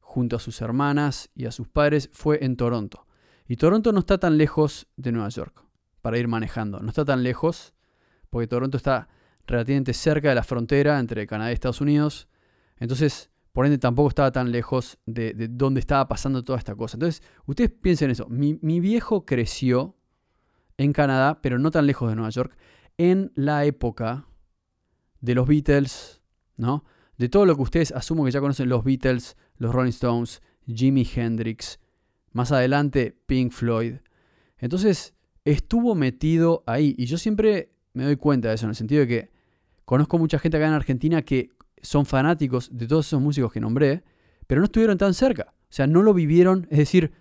junto 0.00 0.36
a 0.36 0.40
sus 0.40 0.60
hermanas 0.60 1.30
y 1.34 1.46
a 1.46 1.52
sus 1.52 1.68
padres, 1.68 2.10
fue 2.12 2.44
en 2.44 2.56
Toronto. 2.56 3.06
Y 3.48 3.56
Toronto 3.56 3.92
no 3.92 4.00
está 4.00 4.18
tan 4.18 4.38
lejos 4.38 4.86
de 4.96 5.12
Nueva 5.12 5.28
York 5.28 5.64
para 6.02 6.18
ir 6.18 6.28
manejando. 6.28 6.80
No 6.80 6.88
está 6.88 7.04
tan 7.04 7.22
lejos, 7.22 7.74
porque 8.30 8.46
Toronto 8.46 8.76
está 8.76 9.08
relativamente 9.46 9.92
cerca 9.92 10.28
de 10.28 10.34
la 10.34 10.42
frontera 10.42 10.98
entre 10.98 11.26
Canadá 11.26 11.50
y 11.50 11.54
Estados 11.54 11.80
Unidos. 11.80 12.28
Entonces, 12.78 13.30
por 13.52 13.64
ende, 13.64 13.78
tampoco 13.78 14.08
estaba 14.08 14.32
tan 14.32 14.52
lejos 14.52 14.98
de, 15.06 15.32
de 15.32 15.48
donde 15.48 15.80
estaba 15.80 16.08
pasando 16.08 16.44
toda 16.44 16.58
esta 16.58 16.74
cosa. 16.74 16.96
Entonces, 16.96 17.22
ustedes 17.46 17.70
piensen 17.70 18.10
eso. 18.10 18.26
Mi, 18.28 18.58
mi 18.60 18.80
viejo 18.80 19.24
creció 19.24 19.96
en 20.76 20.92
Canadá, 20.92 21.40
pero 21.40 21.58
no 21.58 21.70
tan 21.70 21.86
lejos 21.86 22.08
de 22.08 22.16
Nueva 22.16 22.30
York, 22.30 22.56
en 22.98 23.32
la 23.34 23.64
época 23.64 24.26
de 25.20 25.34
los 25.34 25.46
Beatles, 25.46 26.15
¿no? 26.56 26.84
De 27.18 27.28
todo 27.28 27.46
lo 27.46 27.56
que 27.56 27.62
ustedes 27.62 27.92
asumo 27.92 28.24
que 28.24 28.30
ya 28.30 28.40
conocen 28.40 28.68
los 28.68 28.84
Beatles, 28.84 29.36
los 29.56 29.74
Rolling 29.74 29.90
Stones, 29.90 30.42
Jimi 30.66 31.08
Hendrix, 31.14 31.78
más 32.32 32.52
adelante 32.52 33.16
Pink 33.26 33.52
Floyd. 33.52 33.94
Entonces 34.58 35.14
estuvo 35.44 35.94
metido 35.94 36.62
ahí 36.66 36.94
y 36.98 37.06
yo 37.06 37.18
siempre 37.18 37.72
me 37.94 38.04
doy 38.04 38.16
cuenta 38.16 38.48
de 38.48 38.56
eso, 38.56 38.66
en 38.66 38.70
el 38.70 38.76
sentido 38.76 39.00
de 39.00 39.08
que 39.08 39.30
conozco 39.84 40.18
mucha 40.18 40.38
gente 40.38 40.56
acá 40.58 40.66
en 40.66 40.74
Argentina 40.74 41.22
que 41.22 41.50
son 41.80 42.04
fanáticos 42.04 42.68
de 42.76 42.86
todos 42.86 43.06
esos 43.06 43.22
músicos 43.22 43.52
que 43.52 43.60
nombré, 43.60 44.02
pero 44.46 44.60
no 44.60 44.66
estuvieron 44.66 44.98
tan 44.98 45.14
cerca. 45.14 45.54
O 45.62 45.72
sea, 45.76 45.86
no 45.86 46.02
lo 46.02 46.12
vivieron, 46.12 46.66
es 46.70 46.78
decir, 46.78 47.12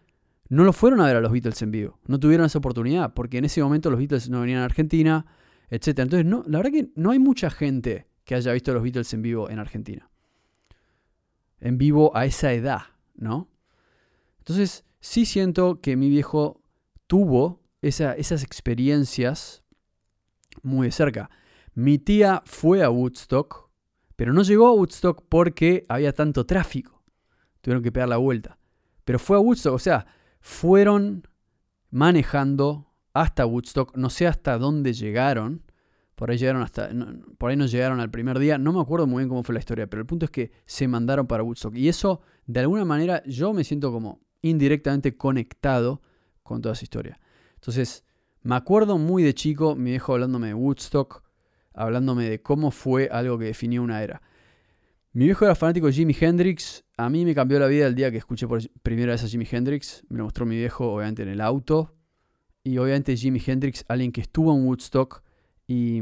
no 0.50 0.64
lo 0.64 0.74
fueron 0.74 1.02
a 1.02 1.08
ver 1.08 1.16
a 1.16 1.22
los 1.22 1.32
Beatles 1.32 1.62
en 1.62 1.72
vivo. 1.72 2.00
No 2.08 2.20
tuvieron 2.20 2.46
esa 2.46 2.60
oportunidad, 2.60 3.14
porque 3.14 3.38
en 3.38 3.46
ese 3.46 3.62
momento 3.62 3.90
los 3.90 4.00
Beatles 4.00 4.30
no 4.30 4.42
venían 4.42 4.62
a 4.62 4.66
Argentina, 4.66 5.26
etc. 5.70 6.00
Entonces, 6.00 6.26
la 6.26 6.58
verdad 6.60 6.72
que 6.72 6.90
no 6.96 7.12
hay 7.12 7.20
mucha 7.20 7.50
gente 7.50 8.08
que 8.26 8.36
haya 8.36 8.52
visto 8.52 8.74
los 8.74 8.84
Beatles 8.84 9.14
en 9.14 9.22
vivo 9.22 9.50
en 9.50 9.60
Argentina. 9.60 10.10
En 11.60 11.78
vivo 11.78 12.16
a 12.16 12.26
esa 12.26 12.52
edad, 12.52 12.82
¿no? 13.16 13.48
Entonces, 14.40 14.84
sí 15.00 15.26
siento 15.26 15.80
que 15.80 15.96
mi 15.96 16.10
viejo 16.10 16.62
tuvo 17.08 17.62
esas 17.82 18.44
experiencias 18.44 19.64
muy 20.64 20.88
de 20.88 20.92
cerca. 20.92 21.30
Mi 21.74 21.98
tía 22.00 22.42
fue 22.46 22.84
a 22.84 22.90
Woodstock, 22.90 23.70
pero 24.16 24.34
no 24.34 24.42
llegó 24.42 24.68
a 24.68 24.74
Woodstock 24.74 25.24
porque 25.30 25.86
había 25.88 26.14
tanto 26.14 26.46
tráfico. 26.46 27.04
Tuvieron 27.62 27.84
que 27.84 27.92
pegar 27.92 28.10
la 28.10 28.18
vuelta. 28.18 28.58
Pero 29.04 29.20
fue 29.20 29.38
a 29.38 29.40
Woodstock, 29.40 29.74
o 29.74 29.80
sea, 29.80 30.08
fueron 30.40 31.28
manejando 31.92 32.92
hasta 33.14 33.46
Woodstock, 33.46 33.96
no 33.96 34.10
sé 34.10 34.28
hasta 34.28 34.58
dónde 34.58 34.94
llegaron, 34.94 35.64
por 36.16 36.32
ahí 36.32 36.38
llegaron 36.38 36.62
hasta. 36.62 36.90
por 37.38 37.52
ahí 37.52 37.58
no 37.58 37.66
llegaron 37.66 38.00
al 38.00 38.10
primer 38.10 38.40
día. 38.40 38.58
No 38.58 38.72
me 38.72 38.82
acuerdo 38.82 39.06
muy 39.06 39.22
bien 39.22 39.30
cómo 39.30 39.44
fue 39.44 39.54
la 39.54 39.60
historia, 39.60 39.88
pero 39.88 40.02
el 40.02 40.08
punto 40.08 40.26
es 40.26 40.32
que 40.32 40.52
se 40.66 40.88
mandaron 40.88 41.28
para 41.28 41.44
Woodstock. 41.44 41.76
Y 41.76 41.90
eso, 41.90 42.22
de 42.48 42.62
alguna 42.62 42.86
manera, 42.86 43.22
yo 43.26 43.54
me 43.54 43.64
siento 43.64 43.92
como 43.92 44.22
indirectamente 44.42 45.18
conectado 45.18 46.02
con 46.42 46.62
toda 46.62 46.74
esa 46.74 46.86
historia. 46.86 47.20
Entonces, 47.56 48.06
me 48.42 48.56
acuerdo 48.56 48.98
muy 48.98 49.24
de 49.24 49.34
chico, 49.34 49.76
mi 49.76 49.92
viejo 49.92 50.14
hablándome 50.14 50.48
de 50.48 50.54
Woodstock, 50.54 51.24
hablándome 51.74 52.30
de 52.30 52.42
cómo 52.42 52.72
fue 52.72 53.10
algo 53.12 53.38
que 53.38 53.46
definió 53.46 53.84
una 53.84 54.02
era. 54.02 54.22
Mi 55.12 55.26
viejo 55.26 55.46
era 55.46 55.56
fanático 55.56 55.88
de 55.88 55.94
Jimi 55.94 56.16
Hendrix. 56.18 56.86
A 56.98 57.10
mí 57.10 57.26
me 57.26 57.34
cambió 57.34 57.58
la 57.60 57.68
vida 57.68 57.88
el 57.88 57.96
día 57.96 58.12
que 58.12 58.18
escuché 58.18 58.48
por 58.48 58.62
primera 58.84 59.14
vez 59.14 59.24
a 59.24 59.28
Jimi 59.28 59.48
Hendrix. 59.50 60.04
Me 60.10 60.18
lo 60.18 60.26
mostró 60.26 60.46
mi 60.46 60.56
viejo, 60.56 60.94
obviamente, 60.94 61.24
en 61.24 61.30
el 61.30 61.42
auto. 61.42 61.96
Y 62.64 62.78
obviamente 62.78 63.16
Jimi 63.18 63.42
Hendrix, 63.46 63.84
alguien 63.88 64.12
que 64.12 64.22
estuvo 64.22 64.54
en 64.54 64.66
Woodstock 64.66 65.25
y, 65.68 66.02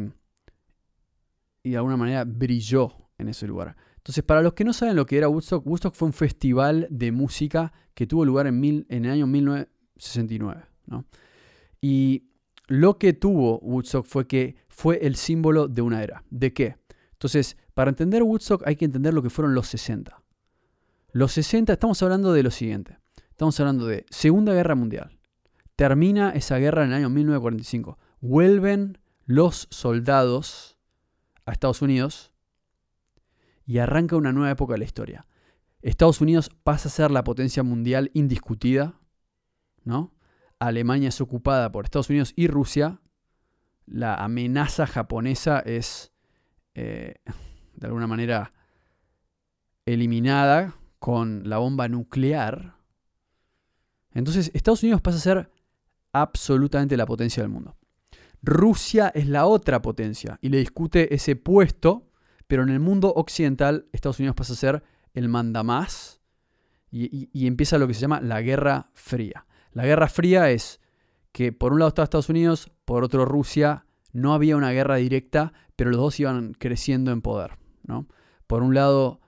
de 1.64 1.78
alguna 1.78 1.98
manera 1.98 2.24
brilló 2.26 2.92
en 3.18 3.30
ese 3.30 3.48
lugar. 3.48 3.76
Entonces, 3.98 4.24
para 4.24 4.42
los 4.42 4.54
que 4.54 4.66
no 4.66 4.74
saben 4.74 4.96
lo 4.96 5.06
que 5.06 5.18
era 5.18 5.30
Woodstock, 5.30 5.66
Woodstock 5.66 5.96
fue 5.96 6.08
un 6.08 6.14
festival 6.14 6.88
de 6.90 7.12
música 7.12 7.72
que 7.94 8.06
tuvo 8.06 8.26
lugar 8.26 8.48
en, 8.48 8.60
mil, 8.60 8.86
en 8.90 9.06
el 9.06 9.12
año 9.12 9.28
1969. 9.28 10.64
Y 11.80 12.26
lo 12.68 12.98
que 12.98 13.14
tuvo 13.14 13.60
Woodstock 13.60 14.06
fue 14.06 14.28
que 14.28 14.58
fue 14.68 15.06
el 15.06 15.16
símbolo 15.16 15.68
de 15.68 15.82
una 15.82 16.04
era. 16.04 16.24
¿De 16.30 16.54
qué? 16.54 16.78
Entonces, 17.14 17.58
para 17.74 17.90
entender 17.90 18.24
Woodstock 18.24 18.64
hay 18.66 18.76
que 18.76 18.86
entender 18.86 19.14
lo 19.14 19.22
que 19.22 19.30
fueron 19.30 19.54
los 19.54 19.68
60. 19.68 20.22
Los 21.12 21.32
60, 21.34 21.74
estamos 21.74 22.02
hablando 22.04 22.34
de 22.34 22.44
lo 22.44 22.52
siguiente. 22.52 22.98
Estamos 23.30 23.60
hablando 23.60 23.88
de 23.88 24.06
Segunda 24.10 24.54
Guerra 24.54 24.76
Mundial. 24.76 25.18
Termina 25.76 26.32
esa 26.32 26.58
guerra 26.58 26.84
en 26.84 26.90
el 26.90 26.96
año 26.96 27.10
1945. 27.10 27.98
Vuelven 28.20 28.98
los 29.26 29.68
soldados 29.72 30.78
a 31.46 31.52
Estados 31.52 31.82
Unidos 31.82 32.32
y 33.66 33.78
arranca 33.78 34.16
una 34.16 34.34
nueva 34.34 34.52
época 34.52 34.74
de 34.74 34.80
la 34.80 34.86
historia. 34.86 35.28
Estados 35.82 36.22
Unidos 36.22 36.50
pasa 36.64 36.88
a 36.88 36.92
ser 36.92 37.12
la 37.12 37.24
potencia 37.24 37.64
mundial 37.64 38.10
indiscutida, 38.14 39.00
¿no? 39.84 40.14
Alemania 40.60 41.10
es 41.10 41.20
ocupada 41.20 41.72
por 41.72 41.86
Estados 41.86 42.10
Unidos 42.10 42.34
y 42.36 42.48
Rusia. 42.48 43.02
La 43.86 44.16
amenaza 44.16 44.88
japonesa 44.88 45.60
es, 45.60 46.14
eh, 46.74 47.16
de 47.76 47.88
alguna 47.88 48.08
manera, 48.08 48.54
eliminada 49.86 50.76
con 51.00 51.50
la 51.50 51.58
bomba 51.58 51.90
nuclear. 51.90 52.78
Entonces, 54.14 54.52
Estados 54.54 54.84
Unidos 54.84 55.02
pasa 55.02 55.18
a 55.18 55.22
ser 55.22 55.52
absolutamente 56.14 56.96
la 56.96 57.06
potencia 57.06 57.44
del 57.44 57.52
mundo. 57.52 57.76
Rusia 58.44 59.10
es 59.16 59.28
la 59.28 59.46
otra 59.46 59.82
potencia 59.82 60.38
y 60.42 60.50
le 60.50 60.58
discute 60.58 61.16
ese 61.16 61.36
puesto, 61.36 62.12
pero 62.46 62.64
en 62.64 62.70
el 62.70 62.80
mundo 62.80 63.14
occidental 63.16 63.88
Estados 63.94 64.20
Unidos 64.20 64.36
pasa 64.36 64.54
a 64.54 64.58
ser 64.58 64.84
el 65.14 65.30
mandamás 65.30 66.22
y, 66.92 67.30
y, 67.34 67.48
empieza 67.48 67.80
lo 67.80 67.88
que 67.88 67.96
se 67.96 68.02
llama 68.02 68.22
la 68.22 68.42
Guerra 68.42 68.92
Fría. 68.94 69.48
La 69.72 69.86
Guerra 69.86 70.08
Fría 70.08 70.52
es 70.52 70.80
que 71.32 71.52
por 71.52 71.74
un 71.74 71.80
lado 71.80 71.90
estaba 71.90 72.04
Estados 72.04 72.30
Unidos, 72.30 72.72
por 72.86 73.04
otro 73.04 73.26
Rusia, 73.26 73.86
no 74.12 74.34
había 74.34 74.56
una 74.56 74.72
guerra 74.72 74.98
directa, 74.98 75.54
pero 75.76 75.90
los 75.90 76.00
dos 76.00 76.20
iban 76.20 76.54
creciendo 76.54 77.12
en 77.12 77.22
poder. 77.22 77.58
¿no? 77.84 78.08
Por 78.46 78.62
un 78.62 78.76
lado 78.76 79.22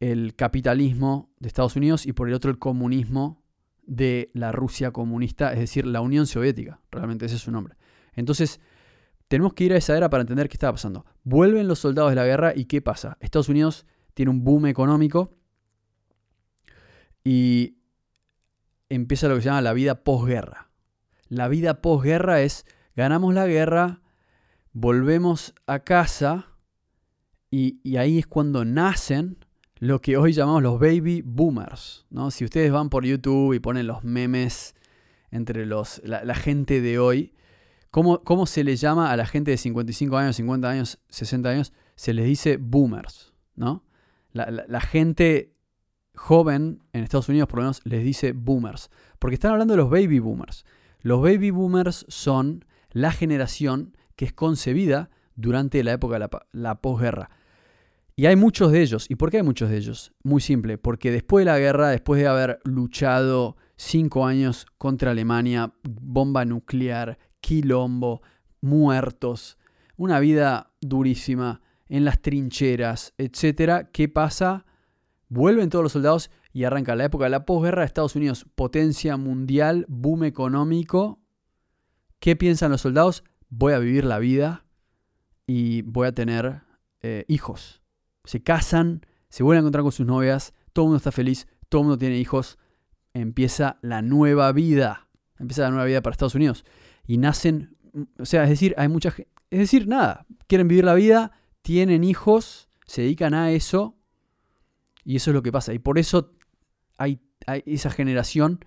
el 0.00 0.34
capitalismo 0.34 1.30
de 1.38 1.48
Estados 1.48 1.76
Unidos 1.76 2.04
y 2.04 2.12
por 2.12 2.28
el 2.28 2.34
otro 2.34 2.50
el 2.50 2.58
comunismo 2.58 3.42
de 3.86 4.30
la 4.34 4.52
Rusia 4.52 4.90
comunista, 4.90 5.52
es 5.52 5.60
decir, 5.60 5.86
la 5.86 6.00
Unión 6.00 6.26
Soviética, 6.26 6.80
realmente 6.90 7.26
ese 7.26 7.36
es 7.36 7.42
su 7.42 7.50
nombre. 7.50 7.76
Entonces, 8.16 8.60
tenemos 9.28 9.54
que 9.54 9.64
ir 9.64 9.72
a 9.72 9.76
esa 9.76 9.96
era 9.96 10.08
para 10.10 10.22
entender 10.22 10.48
qué 10.48 10.54
estaba 10.54 10.72
pasando. 10.72 11.04
Vuelven 11.24 11.68
los 11.68 11.80
soldados 11.80 12.10
de 12.10 12.16
la 12.16 12.24
guerra 12.24 12.52
y 12.54 12.64
¿qué 12.64 12.80
pasa? 12.80 13.16
Estados 13.20 13.48
Unidos 13.48 13.86
tiene 14.14 14.30
un 14.30 14.44
boom 14.44 14.66
económico 14.66 15.36
y 17.24 17.78
empieza 18.88 19.28
lo 19.28 19.34
que 19.34 19.42
se 19.42 19.46
llama 19.46 19.62
la 19.62 19.72
vida 19.72 20.04
posguerra. 20.04 20.70
La 21.28 21.48
vida 21.48 21.82
posguerra 21.82 22.40
es, 22.40 22.64
ganamos 22.94 23.34
la 23.34 23.46
guerra, 23.46 24.00
volvemos 24.72 25.54
a 25.66 25.80
casa 25.80 26.52
y, 27.50 27.96
ahí 27.96 28.18
es 28.18 28.26
cuando 28.26 28.64
nacen 28.64 29.44
lo 29.78 30.00
que 30.00 30.16
hoy 30.16 30.32
llamamos 30.32 30.62
los 30.62 30.78
baby 30.78 31.22
boomers. 31.22 32.06
¿no? 32.10 32.30
Si 32.30 32.44
ustedes 32.44 32.70
van 32.70 32.90
por 32.90 33.04
YouTube 33.04 33.54
y 33.54 33.58
ponen 33.58 33.88
los 33.88 34.04
memes 34.04 34.76
entre 35.32 35.66
los, 35.66 36.00
la 36.04 36.34
gente 36.34 36.80
de 36.80 36.98
hoy, 37.00 37.32
¿Cómo, 37.96 38.44
se 38.44 38.62
le 38.62 38.76
llama 38.76 39.10
a 39.10 39.16
la 39.16 39.24
gente 39.24 39.52
de 39.52 39.56
55 39.56 40.18
años, 40.18 40.36
50 40.36 40.68
años, 40.68 40.98
60 41.08 41.48
años? 41.48 41.72
Se 41.94 42.12
les 42.12 42.26
dice 42.26 42.58
boomers, 42.58 43.32
¿no? 43.54 43.84
La, 44.32 44.80
gente 44.82 45.54
joven 46.14 46.82
en 46.92 47.04
Estados 47.04 47.30
Unidos, 47.30 47.48
por 47.48 47.60
lo 47.60 47.62
menos, 47.62 47.80
les 47.84 48.04
dice 48.04 48.32
boomers. 48.32 48.90
Porque 49.18 49.32
están 49.32 49.52
hablando 49.52 49.72
de 49.72 49.78
los 49.78 49.88
baby 49.88 50.18
boomers. 50.18 50.66
Los 51.00 51.22
baby 51.22 51.50
boomers 51.50 52.04
son 52.08 52.66
la 52.90 53.12
generación 53.12 53.96
que 54.14 54.26
es 54.26 54.32
concebida 54.34 55.08
durante 55.34 55.82
la 55.82 55.92
época 55.92 56.16
de 56.16 56.18
la, 56.18 56.30
la 56.52 56.82
posguerra. 56.82 57.30
Y 58.14 58.26
hay 58.26 58.36
muchos 58.36 58.72
de 58.72 58.82
ellos. 58.82 59.06
¿Y 59.08 59.14
por 59.14 59.30
qué 59.30 59.38
hay 59.38 59.42
muchos 59.42 59.70
de 59.70 59.78
ellos? 59.78 60.12
Muy 60.22 60.42
simple, 60.42 60.76
porque 60.76 61.10
después 61.10 61.46
de 61.46 61.50
la 61.50 61.58
guerra, 61.58 61.88
después 61.88 62.20
de 62.20 62.28
haber 62.28 62.60
luchado 62.64 63.56
cinco 63.76 64.26
años 64.26 64.66
contra 64.76 65.12
Alemania, 65.12 65.72
bomba 65.82 66.44
nuclear, 66.44 67.18
quilombo, 67.46 68.22
muertos, 68.60 69.56
una 69.96 70.18
vida 70.18 70.72
durísima 70.80 71.62
en 71.88 72.04
las 72.04 72.20
trincheras, 72.20 73.14
etcétera, 73.18 73.88
¿qué 73.92 74.08
pasa? 74.08 74.66
Vuelven 75.28 75.70
todos 75.70 75.84
los 75.84 75.92
soldados 75.92 76.32
y 76.52 76.64
arranca 76.64 76.96
la 76.96 77.04
época 77.04 77.26
de 77.26 77.30
la 77.30 77.46
posguerra 77.46 77.84
Estados 77.84 78.16
Unidos, 78.16 78.46
potencia 78.56 79.16
mundial, 79.16 79.86
boom 79.88 80.24
económico. 80.24 81.20
¿Qué 82.18 82.34
piensan 82.34 82.72
los 82.72 82.80
soldados? 82.80 83.22
Voy 83.48 83.74
a 83.74 83.78
vivir 83.78 84.04
la 84.04 84.18
vida 84.18 84.64
y 85.46 85.82
voy 85.82 86.08
a 86.08 86.12
tener 86.12 86.62
eh, 87.00 87.26
hijos. 87.28 87.80
Se 88.24 88.42
casan, 88.42 89.06
se 89.28 89.44
vuelven 89.44 89.58
a 89.58 89.60
encontrar 89.60 89.84
con 89.84 89.92
sus 89.92 90.06
novias, 90.06 90.52
todo 90.72 90.86
el 90.86 90.88
mundo 90.88 90.96
está 90.96 91.12
feliz, 91.12 91.46
todo 91.68 91.82
el 91.82 91.86
mundo 91.86 91.98
tiene 91.98 92.18
hijos. 92.18 92.58
Empieza 93.14 93.78
la 93.82 94.02
nueva 94.02 94.50
vida. 94.50 95.06
Empieza 95.38 95.62
la 95.62 95.70
nueva 95.70 95.84
vida 95.84 96.02
para 96.02 96.12
Estados 96.12 96.34
Unidos. 96.34 96.64
Y 97.06 97.18
nacen, 97.18 97.76
o 98.18 98.24
sea, 98.24 98.44
es 98.44 98.50
decir, 98.50 98.74
hay 98.76 98.88
mucha 98.88 99.14
Es 99.50 99.58
decir, 99.58 99.86
nada, 99.86 100.26
quieren 100.46 100.68
vivir 100.68 100.84
la 100.84 100.94
vida, 100.94 101.32
tienen 101.62 102.04
hijos, 102.04 102.68
se 102.86 103.02
dedican 103.02 103.34
a 103.34 103.50
eso. 103.50 103.96
Y 105.04 105.16
eso 105.16 105.30
es 105.30 105.34
lo 105.34 105.42
que 105.42 105.52
pasa. 105.52 105.72
Y 105.72 105.78
por 105.78 105.98
eso 105.98 106.32
hay, 106.98 107.20
esa 107.66 107.90
generación 107.90 108.64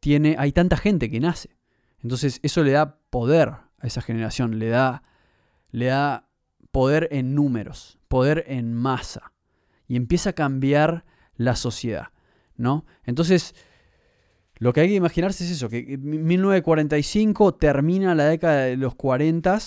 tiene, 0.00 0.36
hay 0.38 0.52
tanta 0.52 0.76
gente 0.76 1.10
que 1.10 1.20
nace. 1.20 1.56
Entonces 2.02 2.40
eso 2.42 2.62
le 2.62 2.72
da 2.72 2.98
poder 3.10 3.48
a 3.48 3.86
esa 3.86 4.02
generación, 4.02 4.58
le 4.58 4.68
da, 4.68 5.02
le 5.70 5.86
da 5.86 6.28
poder 6.72 7.08
en 7.12 7.34
números, 7.34 7.98
poder 8.08 8.44
en 8.48 8.74
masa. 8.74 9.32
Y 9.88 9.96
empieza 9.96 10.30
a 10.30 10.34
cambiar 10.34 11.04
la 11.36 11.54
sociedad, 11.56 12.08
¿no? 12.56 12.84
Entonces, 13.04 13.54
lo 14.58 14.72
que 14.72 14.80
hay 14.80 14.88
que 14.88 14.94
imaginarse 14.94 15.44
es 15.44 15.50
eso, 15.50 15.68
que 15.68 15.78
en 15.94 16.26
1945 16.26 17.54
termina 17.54 18.14
la 18.14 18.24
década 18.26 18.64
de 18.64 18.76
los 18.76 18.94
40 18.94 19.58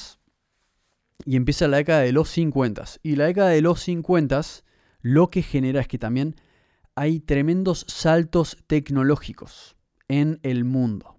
y 1.26 1.36
empieza 1.36 1.68
la 1.68 1.78
década 1.78 2.02
de 2.02 2.12
los 2.12 2.30
50. 2.30 2.86
Y 3.04 3.16
la 3.16 3.26
década 3.26 3.50
de 3.50 3.62
los 3.62 3.82
50 3.82 4.42
lo 5.02 5.30
que 5.30 5.42
genera 5.42 5.82
es 5.82 5.88
que 5.88 6.00
también 6.00 6.36
hay 6.96 7.20
tremendos 7.20 7.86
saltos 7.88 8.58
tecnológicos 8.68 9.78
en 10.08 10.40
el 10.44 10.66
mundo. 10.66 11.18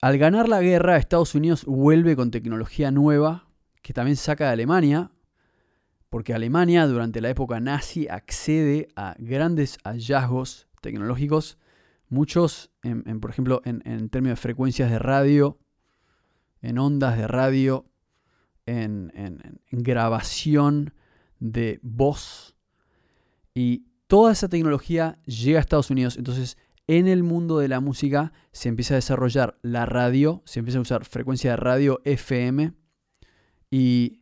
Al 0.00 0.18
ganar 0.18 0.48
la 0.48 0.60
guerra, 0.60 0.96
Estados 0.96 1.34
Unidos 1.34 1.64
vuelve 1.64 2.16
con 2.16 2.30
tecnología 2.30 2.90
nueva 2.90 3.48
que 3.82 3.92
también 3.92 4.16
saca 4.16 4.46
de 4.46 4.52
Alemania, 4.52 5.12
porque 6.08 6.34
Alemania 6.34 6.86
durante 6.86 7.20
la 7.20 7.30
época 7.30 7.60
nazi 7.60 8.08
accede 8.08 8.88
a 8.96 9.14
grandes 9.18 9.78
hallazgos 9.84 10.66
tecnológicos, 10.80 11.58
muchos, 12.08 12.70
en, 12.82 13.20
por 13.20 13.30
ejemplo, 13.30 13.62
en, 13.64 14.08
términos 14.08 14.38
de 14.38 14.42
frecuencias 14.42 14.90
de 14.90 14.98
radio, 14.98 15.58
en 16.62 16.78
ondas 16.78 17.16
de 17.16 17.26
radio, 17.26 17.86
en, 18.66 19.12
en 19.14 19.82
grabación 19.82 20.94
de 21.38 21.78
voz. 21.82 22.56
Y 23.54 23.86
toda 24.06 24.32
esa 24.32 24.48
tecnología 24.48 25.18
llega 25.24 25.58
a 25.58 25.60
Estados 25.60 25.90
Unidos. 25.90 26.16
Entonces, 26.16 26.56
en 26.86 27.08
el 27.08 27.22
mundo 27.22 27.58
de 27.58 27.68
la 27.68 27.80
música 27.80 28.32
se 28.52 28.68
empieza 28.68 28.94
a 28.94 28.96
desarrollar 28.96 29.58
la 29.62 29.86
radio, 29.86 30.42
se 30.44 30.60
empieza 30.60 30.78
a 30.78 30.82
usar 30.82 31.04
frecuencia 31.04 31.50
de 31.50 31.56
radio 31.56 32.00
FM 32.04 32.72
y 33.70 34.20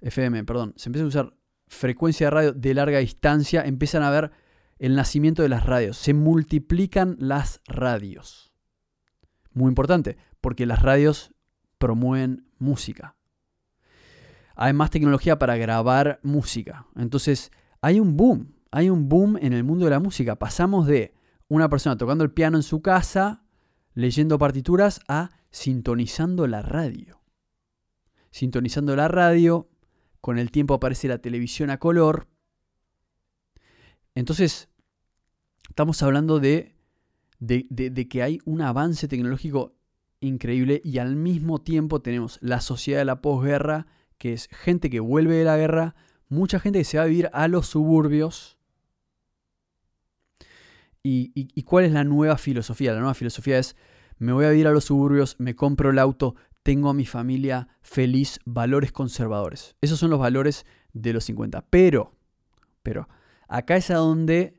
FM, 0.00 0.44
perdón, 0.44 0.74
se 0.76 0.88
empieza 0.90 1.04
a 1.04 1.08
usar 1.08 1.36
frecuencia 1.68 2.26
de 2.26 2.30
radio 2.30 2.52
de 2.52 2.74
larga 2.74 2.98
distancia, 2.98 3.62
empiezan 3.62 4.02
a 4.02 4.10
ver 4.10 4.30
el 4.78 4.94
nacimiento 4.94 5.42
de 5.42 5.48
las 5.48 5.64
radios, 5.64 5.96
se 5.96 6.14
multiplican 6.14 7.16
las 7.18 7.60
radios. 7.66 8.52
Muy 9.52 9.68
importante, 9.68 10.18
porque 10.40 10.66
las 10.66 10.82
radios 10.82 11.32
promueven 11.78 12.46
música. 12.58 13.16
Hay 14.54 14.72
más 14.72 14.90
tecnología 14.90 15.38
para 15.38 15.56
grabar 15.56 16.20
música. 16.22 16.86
Entonces, 16.96 17.52
hay 17.80 18.00
un 18.00 18.16
boom, 18.16 18.54
hay 18.70 18.90
un 18.90 19.08
boom 19.08 19.38
en 19.40 19.52
el 19.52 19.64
mundo 19.64 19.84
de 19.84 19.90
la 19.90 20.00
música. 20.00 20.36
Pasamos 20.36 20.86
de 20.86 21.14
una 21.48 21.68
persona 21.68 21.96
tocando 21.96 22.24
el 22.24 22.32
piano 22.32 22.56
en 22.56 22.62
su 22.62 22.82
casa, 22.82 23.44
leyendo 23.94 24.38
partituras, 24.38 25.00
a 25.08 25.30
sintonizando 25.50 26.46
la 26.46 26.62
radio. 26.62 27.22
Sintonizando 28.30 28.96
la 28.96 29.08
radio, 29.08 29.68
con 30.20 30.38
el 30.38 30.50
tiempo 30.50 30.74
aparece 30.74 31.08
la 31.08 31.18
televisión 31.18 31.70
a 31.70 31.78
color. 31.78 32.28
Entonces, 34.16 34.68
estamos 35.68 36.02
hablando 36.02 36.40
de, 36.40 36.74
de, 37.38 38.08
que 38.08 38.24
hay 38.24 38.40
un 38.44 38.62
avance 38.62 39.06
tecnológico 39.06 39.76
increíble 40.18 40.82
y 40.84 40.98
al 40.98 41.14
mismo 41.14 41.60
tiempo 41.60 42.02
tenemos 42.02 42.38
la 42.40 42.60
sociedad 42.60 42.98
de 42.98 43.04
la 43.04 43.22
posguerra, 43.22 43.86
que 44.18 44.32
es 44.32 44.48
gente 44.50 44.90
que 44.90 44.98
vuelve 44.98 45.36
de 45.36 45.44
la 45.44 45.56
guerra, 45.56 45.94
mucha 46.28 46.58
gente 46.58 46.80
que 46.80 46.84
se 46.84 46.98
va 46.98 47.04
a 47.04 47.06
vivir 47.06 47.30
a 47.32 47.46
los 47.46 47.68
suburbios 47.68 48.56
¿Y, 51.08 51.62
cuál 51.62 51.84
es 51.84 51.92
la 51.92 52.02
nueva 52.02 52.36
filosofía? 52.36 52.92
La 52.92 52.98
nueva 52.98 53.14
filosofía 53.14 53.58
es, 53.58 53.76
me 54.18 54.32
voy 54.32 54.44
a 54.44 54.54
ir 54.54 54.66
a 54.66 54.72
los 54.72 54.86
suburbios, 54.86 55.36
me 55.38 55.54
compro 55.54 55.90
el 55.90 56.00
auto, 56.00 56.34
tengo 56.64 56.88
a 56.88 56.94
mi 56.94 57.06
familia 57.06 57.68
feliz, 57.80 58.40
valores 58.44 58.90
conservadores. 58.90 59.76
Esos 59.80 60.00
son 60.00 60.10
los 60.10 60.18
valores 60.18 60.66
de 60.92 61.12
los 61.12 61.22
50. 61.24 61.64
Pero, 61.70 62.12
pero, 62.82 63.08
acá 63.48 63.76
es 63.76 63.90
a 63.90 63.96
donde 63.96 64.54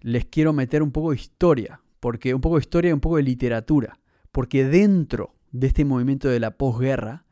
les 0.00 0.24
quiero 0.24 0.52
meter 0.52 0.82
un 0.82 0.92
poco 0.92 1.10
de 1.10 1.16
historia, 1.16 1.80
porque 2.00 2.34
un 2.34 2.40
poco 2.40 2.56
de 2.56 2.62
historia 2.62 2.90
y 2.90 2.92
un 2.92 3.00
poco 3.00 3.16
de 3.16 3.22
literatura, 3.22 3.98
porque 4.32 4.64
dentro 4.64 5.34
de 5.52 5.66
este 5.66 5.84
movimiento 5.84 6.28
de 6.28 6.40
la 6.40 6.56
posguerra, 6.56 7.26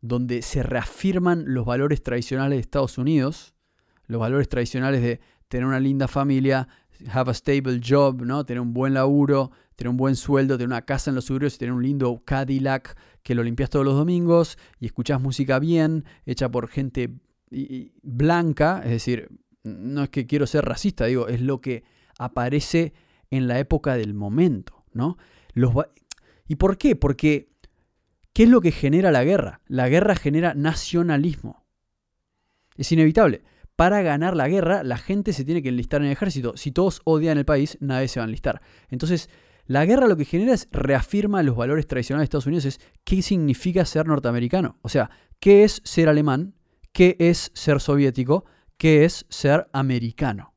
donde 0.00 0.42
se 0.42 0.62
reafirman 0.62 1.44
los 1.46 1.66
valores 1.66 2.02
tradicionales 2.02 2.56
de 2.56 2.60
Estados 2.60 2.98
Unidos, 2.98 3.54
los 4.06 4.20
valores 4.20 4.48
tradicionales 4.48 5.02
de 5.02 5.20
tener 5.48 5.66
una 5.66 5.80
linda 5.80 6.08
familia, 6.08 6.68
have 7.12 7.30
a 7.30 7.34
stable 7.34 7.80
job, 7.86 8.22
¿no? 8.22 8.44
Tener 8.44 8.60
un 8.60 8.72
buen 8.74 8.94
laburo, 8.94 9.50
tener 9.76 9.90
un 9.90 9.96
buen 9.96 10.16
sueldo, 10.16 10.56
tener 10.56 10.68
una 10.68 10.82
casa 10.82 11.10
en 11.10 11.14
los 11.14 11.26
suburbios 11.26 11.54
y 11.54 11.58
tener 11.58 11.72
un 11.72 11.82
lindo 11.82 12.22
Cadillac 12.24 12.96
que 13.22 13.34
lo 13.34 13.42
limpias 13.42 13.70
todos 13.70 13.84
los 13.84 13.94
domingos 13.94 14.58
y 14.78 14.86
escuchas 14.86 15.20
música 15.20 15.58
bien, 15.58 16.04
hecha 16.26 16.50
por 16.50 16.68
gente 16.68 17.10
blanca, 18.02 18.80
es 18.84 18.90
decir, 18.90 19.28
no 19.62 20.04
es 20.04 20.10
que 20.10 20.26
quiero 20.26 20.46
ser 20.46 20.64
racista, 20.64 21.06
digo, 21.06 21.28
es 21.28 21.40
lo 21.40 21.60
que 21.60 21.84
aparece 22.18 22.92
en 23.30 23.48
la 23.48 23.58
época 23.58 23.96
del 23.96 24.14
momento, 24.14 24.84
¿no? 24.92 25.16
Los 25.52 25.72
¿Y 26.46 26.56
por 26.56 26.78
qué? 26.78 26.96
Porque 26.96 27.48
¿qué 28.32 28.44
es 28.44 28.48
lo 28.48 28.60
que 28.60 28.72
genera 28.72 29.10
la 29.10 29.24
guerra? 29.24 29.60
La 29.66 29.88
guerra 29.88 30.14
genera 30.14 30.54
nacionalismo. 30.54 31.64
Es 32.76 32.90
inevitable 32.92 33.42
para 33.80 34.02
ganar 34.02 34.36
la 34.36 34.46
guerra, 34.46 34.82
la 34.82 34.98
gente 34.98 35.32
se 35.32 35.42
tiene 35.42 35.62
que 35.62 35.70
enlistar 35.70 36.02
en 36.02 36.08
el 36.08 36.12
ejército. 36.12 36.54
Si 36.54 36.70
todos 36.70 37.00
odian 37.04 37.38
el 37.38 37.46
país, 37.46 37.78
nadie 37.80 38.08
se 38.08 38.20
va 38.20 38.24
a 38.24 38.28
enlistar. 38.28 38.60
Entonces, 38.90 39.30
la 39.64 39.86
guerra 39.86 40.06
lo 40.06 40.18
que 40.18 40.26
genera 40.26 40.52
es 40.52 40.68
reafirma 40.70 41.42
los 41.42 41.56
valores 41.56 41.86
tradicionales 41.86 42.24
de 42.24 42.24
Estados 42.24 42.46
Unidos, 42.46 42.66
es 42.66 42.78
qué 43.04 43.22
significa 43.22 43.86
ser 43.86 44.06
norteamericano. 44.06 44.76
O 44.82 44.90
sea, 44.90 45.08
qué 45.38 45.64
es 45.64 45.80
ser 45.82 46.10
alemán, 46.10 46.52
qué 46.92 47.16
es 47.18 47.52
ser 47.54 47.80
soviético, 47.80 48.44
qué 48.80 49.04
es 49.04 49.26
ser 49.28 49.68
americano. 49.74 50.54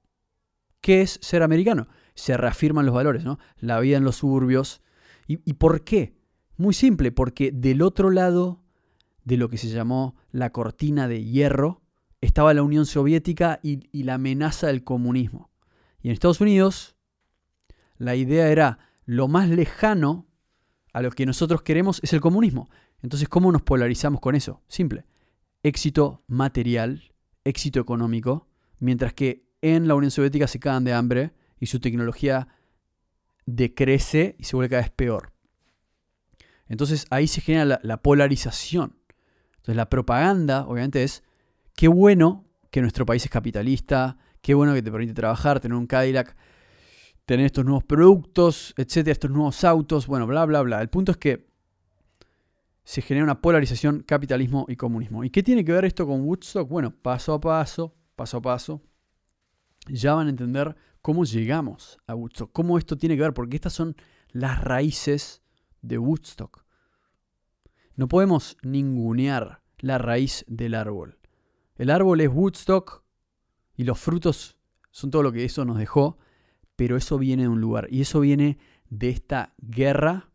¿Qué 0.79 1.01
es 1.01 1.19
ser 1.21 1.43
americano? 1.43 1.89
Se 2.15 2.37
reafirman 2.37 2.85
los 2.85 2.95
valores, 2.95 3.25
¿no? 3.25 3.37
La 3.57 3.81
vida 3.81 3.97
en 3.97 4.05
los 4.05 4.15
suburbios. 4.15 4.81
¿Y, 5.27 5.41
y 5.43 5.55
por 5.55 5.83
qué? 5.83 6.15
Muy 6.55 6.73
simple, 6.73 7.11
porque 7.11 7.51
del 7.51 7.81
otro 7.81 8.11
lado 8.11 8.63
de 9.25 9.35
lo 9.35 9.49
que 9.49 9.57
se 9.57 9.67
llamó 9.67 10.15
la 10.31 10.53
cortina 10.53 11.09
de 11.09 11.21
hierro, 11.25 11.81
estaba 12.21 12.53
la 12.53 12.63
Unión 12.63 12.85
Soviética 12.85 13.59
y, 13.61 13.89
la 13.91 14.13
amenaza 14.13 14.67
del 14.67 14.85
comunismo. 14.85 15.51
Y 16.01 16.07
en 16.07 16.13
Estados 16.13 16.39
Unidos 16.39 16.95
la 17.97 18.15
idea 18.15 18.47
era 18.47 18.79
lo 19.03 19.27
más 19.27 19.49
lejano 19.49 20.27
a 20.93 21.01
lo 21.01 21.11
que 21.11 21.25
nosotros 21.25 21.61
queremos 21.61 21.99
es 22.03 22.13
el 22.13 22.21
comunismo. 22.21 22.69
Entonces, 23.01 23.27
¿cómo 23.27 23.51
nos 23.51 23.63
polarizamos 23.63 24.21
con 24.21 24.33
eso? 24.33 24.61
Simple. 24.69 25.05
Éxito 25.61 26.23
material, 26.27 27.12
éxito 27.43 27.79
económico, 27.79 28.47
mientras 28.79 29.13
que 29.13 29.45
en 29.61 29.87
la 29.87 29.95
Unión 29.95 30.11
Soviética 30.11 30.47
se 30.47 30.59
cagan 30.59 30.83
de 30.83 30.93
hambre 30.93 31.33
y 31.59 31.67
su 31.67 31.79
tecnología 31.79 32.47
decrece 33.45 34.35
y 34.39 34.45
se 34.45 34.55
vuelve 34.55 34.69
cada 34.69 34.81
vez 34.81 34.91
peor. 34.91 35.31
Entonces 36.67 37.05
ahí 37.09 37.27
se 37.27 37.41
genera 37.41 37.65
la, 37.65 37.79
la 37.83 38.01
polarización. 38.01 38.97
Entonces 39.51 39.75
la 39.75 39.89
propaganda, 39.89 40.65
obviamente, 40.65 41.03
es 41.03 41.23
Qué 41.75 41.87
bueno 41.87 42.45
que 42.69 42.81
nuestro 42.81 43.05
país 43.05 43.23
es 43.23 43.31
capitalista, 43.31 44.17
qué 44.41 44.53
bueno 44.53 44.73
que 44.73 44.81
te 44.81 44.91
permite 44.91 45.13
trabajar, 45.13 45.59
tener 45.59 45.75
un 45.75 45.87
Cadillac, 45.87 46.35
tener 47.25 47.47
estos 47.47 47.65
nuevos 47.65 47.83
productos, 47.83 48.73
etcétera, 48.77 49.13
estos 49.13 49.31
nuevos 49.31 49.63
autos, 49.63 50.07
bueno, 50.07 50.27
bla, 50.27 50.45
bla, 50.45 50.61
bla. 50.61 50.81
El 50.81 50.89
punto 50.89 51.11
es 51.11 51.17
que 51.17 51.47
se 52.83 53.01
genera 53.01 53.23
una 53.23 53.41
polarización 53.41 54.03
capitalismo 54.03 54.65
y 54.67 54.75
comunismo. 54.75 55.23
¿Y 55.23 55.29
qué 55.29 55.41
tiene 55.43 55.63
que 55.63 55.71
ver 55.71 55.85
esto 55.85 56.05
con 56.05 56.21
Woodstock? 56.21 56.67
Bueno, 56.67 56.91
paso 56.91 57.33
a 57.33 57.39
paso, 57.39 57.95
paso 58.15 58.37
a 58.37 58.41
paso, 58.41 58.81
ya 59.87 60.13
van 60.13 60.27
a 60.27 60.29
entender 60.29 60.75
cómo 61.01 61.23
llegamos 61.25 61.97
a 62.07 62.15
Woodstock, 62.15 62.51
cómo 62.51 62.77
esto 62.77 62.97
tiene 62.97 63.15
que 63.15 63.21
ver, 63.21 63.33
porque 63.33 63.55
estas 63.55 63.73
son 63.73 63.95
las 64.29 64.61
raíces 64.61 65.41
de 65.81 65.97
Woodstock. 65.97 66.65
No 67.95 68.07
podemos 68.07 68.57
ningunear 68.63 69.61
la 69.77 69.97
raíz 69.97 70.45
del 70.47 70.75
árbol. 70.75 71.19
El 71.75 71.89
árbol 71.89 72.21
es 72.21 72.29
Woodstock 72.29 73.03
y 73.75 73.83
los 73.83 73.99
frutos 73.99 74.57
son 74.91 75.11
todo 75.11 75.23
lo 75.23 75.31
que 75.31 75.43
eso 75.43 75.65
nos 75.65 75.77
dejó, 75.77 76.17
pero 76.75 76.97
eso 76.97 77.17
viene 77.17 77.43
de 77.43 77.49
un 77.49 77.61
lugar 77.61 77.87
y 77.89 78.01
eso 78.01 78.19
viene 78.19 78.57
de 78.89 79.09
esta 79.09 79.53
guerra 79.57 80.29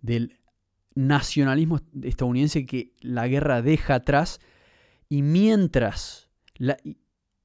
del 0.00 0.37
nacionalismo 1.06 1.80
estadounidense 2.02 2.66
que 2.66 2.92
la 3.00 3.28
guerra 3.28 3.62
deja 3.62 3.94
atrás 3.94 4.40
y 5.08 5.22
mientras 5.22 6.28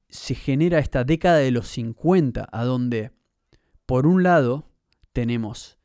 se 0.08 0.34
genera 0.34 0.80
esta 0.80 1.04
década 1.04 1.36
de 1.36 1.52
los 1.52 1.68
50, 1.68 2.48
a 2.50 2.64
donde 2.64 3.12
por 3.86 4.08
un 4.08 4.24
lado 4.24 4.72
tenemos 5.12 5.78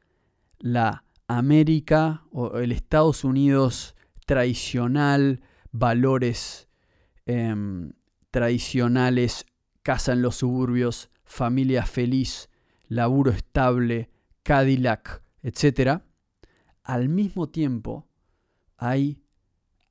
la 0.57 1.03
América 1.27 2.23
o 2.31 2.57
el 2.57 2.71
Estados 2.71 3.23
Unidos 3.23 3.95
tradicional, 4.25 5.41
valores 5.71 6.69
em, 7.27 7.93
tradicionales, 8.31 9.45
casa 9.83 10.13
en 10.13 10.23
los 10.23 10.37
suburbios, 10.37 11.11
familia 11.23 11.85
feliz, 11.85 12.49
laburo 12.87 13.29
estable, 13.29 14.09
Cadillac, 14.41 15.21
etc. 15.43 16.01
Al 16.89 17.07
mismo 17.07 17.49
tiempo 17.49 18.07
hay 18.75 19.21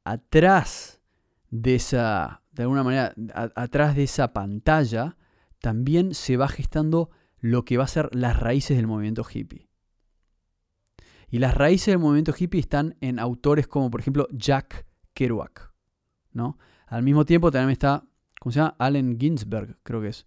atrás 0.02 1.00
de 1.48 1.76
esa, 1.76 2.42
de 2.50 2.64
alguna 2.64 2.82
manera, 2.82 3.14
atrás 3.54 3.94
de 3.94 4.02
esa 4.02 4.32
pantalla, 4.32 5.16
también 5.60 6.12
se 6.12 6.36
va 6.36 6.48
gestando 6.48 7.10
lo 7.38 7.64
que 7.64 7.76
va 7.76 7.84
a 7.84 7.86
ser 7.86 8.12
las 8.16 8.40
raíces 8.40 8.76
del 8.76 8.88
movimiento 8.88 9.24
hippie. 9.32 9.68
Y 11.30 11.38
las 11.38 11.54
raíces 11.54 11.92
del 11.92 12.00
movimiento 12.00 12.34
hippie 12.36 12.58
están 12.58 12.96
en 13.00 13.20
autores 13.20 13.68
como, 13.68 13.92
por 13.92 14.00
ejemplo, 14.00 14.26
Jack 14.32 14.84
Kerouac. 15.14 15.72
¿no? 16.32 16.58
Al 16.88 17.04
mismo 17.04 17.24
tiempo 17.24 17.52
también 17.52 17.70
está, 17.70 18.08
¿cómo 18.40 18.52
se 18.52 18.58
llama? 18.58 18.74
Allen 18.80 19.20
Ginsberg, 19.20 19.78
creo 19.84 20.00
que 20.00 20.08
es. 20.08 20.26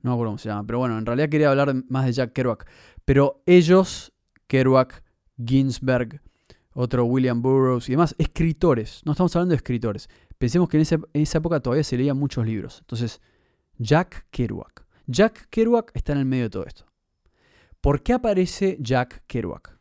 No 0.00 0.12
me 0.12 0.14
acuerdo 0.14 0.30
cómo 0.30 0.38
se 0.38 0.48
llama. 0.48 0.66
Pero 0.66 0.78
bueno, 0.78 0.96
en 0.96 1.04
realidad 1.04 1.28
quería 1.28 1.50
hablar 1.50 1.74
más 1.90 2.06
de 2.06 2.12
Jack 2.12 2.32
Kerouac. 2.32 2.66
Pero 3.04 3.42
ellos, 3.44 4.14
Kerouac, 4.46 5.04
Ginsberg, 5.44 6.20
otro 6.72 7.04
William 7.04 7.42
Burroughs 7.42 7.88
y 7.88 7.92
demás, 7.92 8.14
escritores. 8.18 9.02
No 9.04 9.12
estamos 9.12 9.34
hablando 9.34 9.52
de 9.52 9.56
escritores. 9.56 10.08
Pensemos 10.38 10.68
que 10.68 10.76
en 10.76 10.82
esa, 10.82 10.94
en 10.94 11.22
esa 11.22 11.38
época 11.38 11.60
todavía 11.60 11.84
se 11.84 11.96
leían 11.96 12.18
muchos 12.18 12.46
libros. 12.46 12.78
Entonces, 12.80 13.20
Jack 13.78 14.26
Kerouac. 14.30 14.86
Jack 15.06 15.48
Kerouac 15.50 15.90
está 15.94 16.12
en 16.12 16.18
el 16.18 16.24
medio 16.24 16.44
de 16.44 16.50
todo 16.50 16.64
esto. 16.66 16.84
¿Por 17.80 18.02
qué 18.02 18.12
aparece 18.12 18.76
Jack 18.80 19.24
Kerouac? 19.26 19.78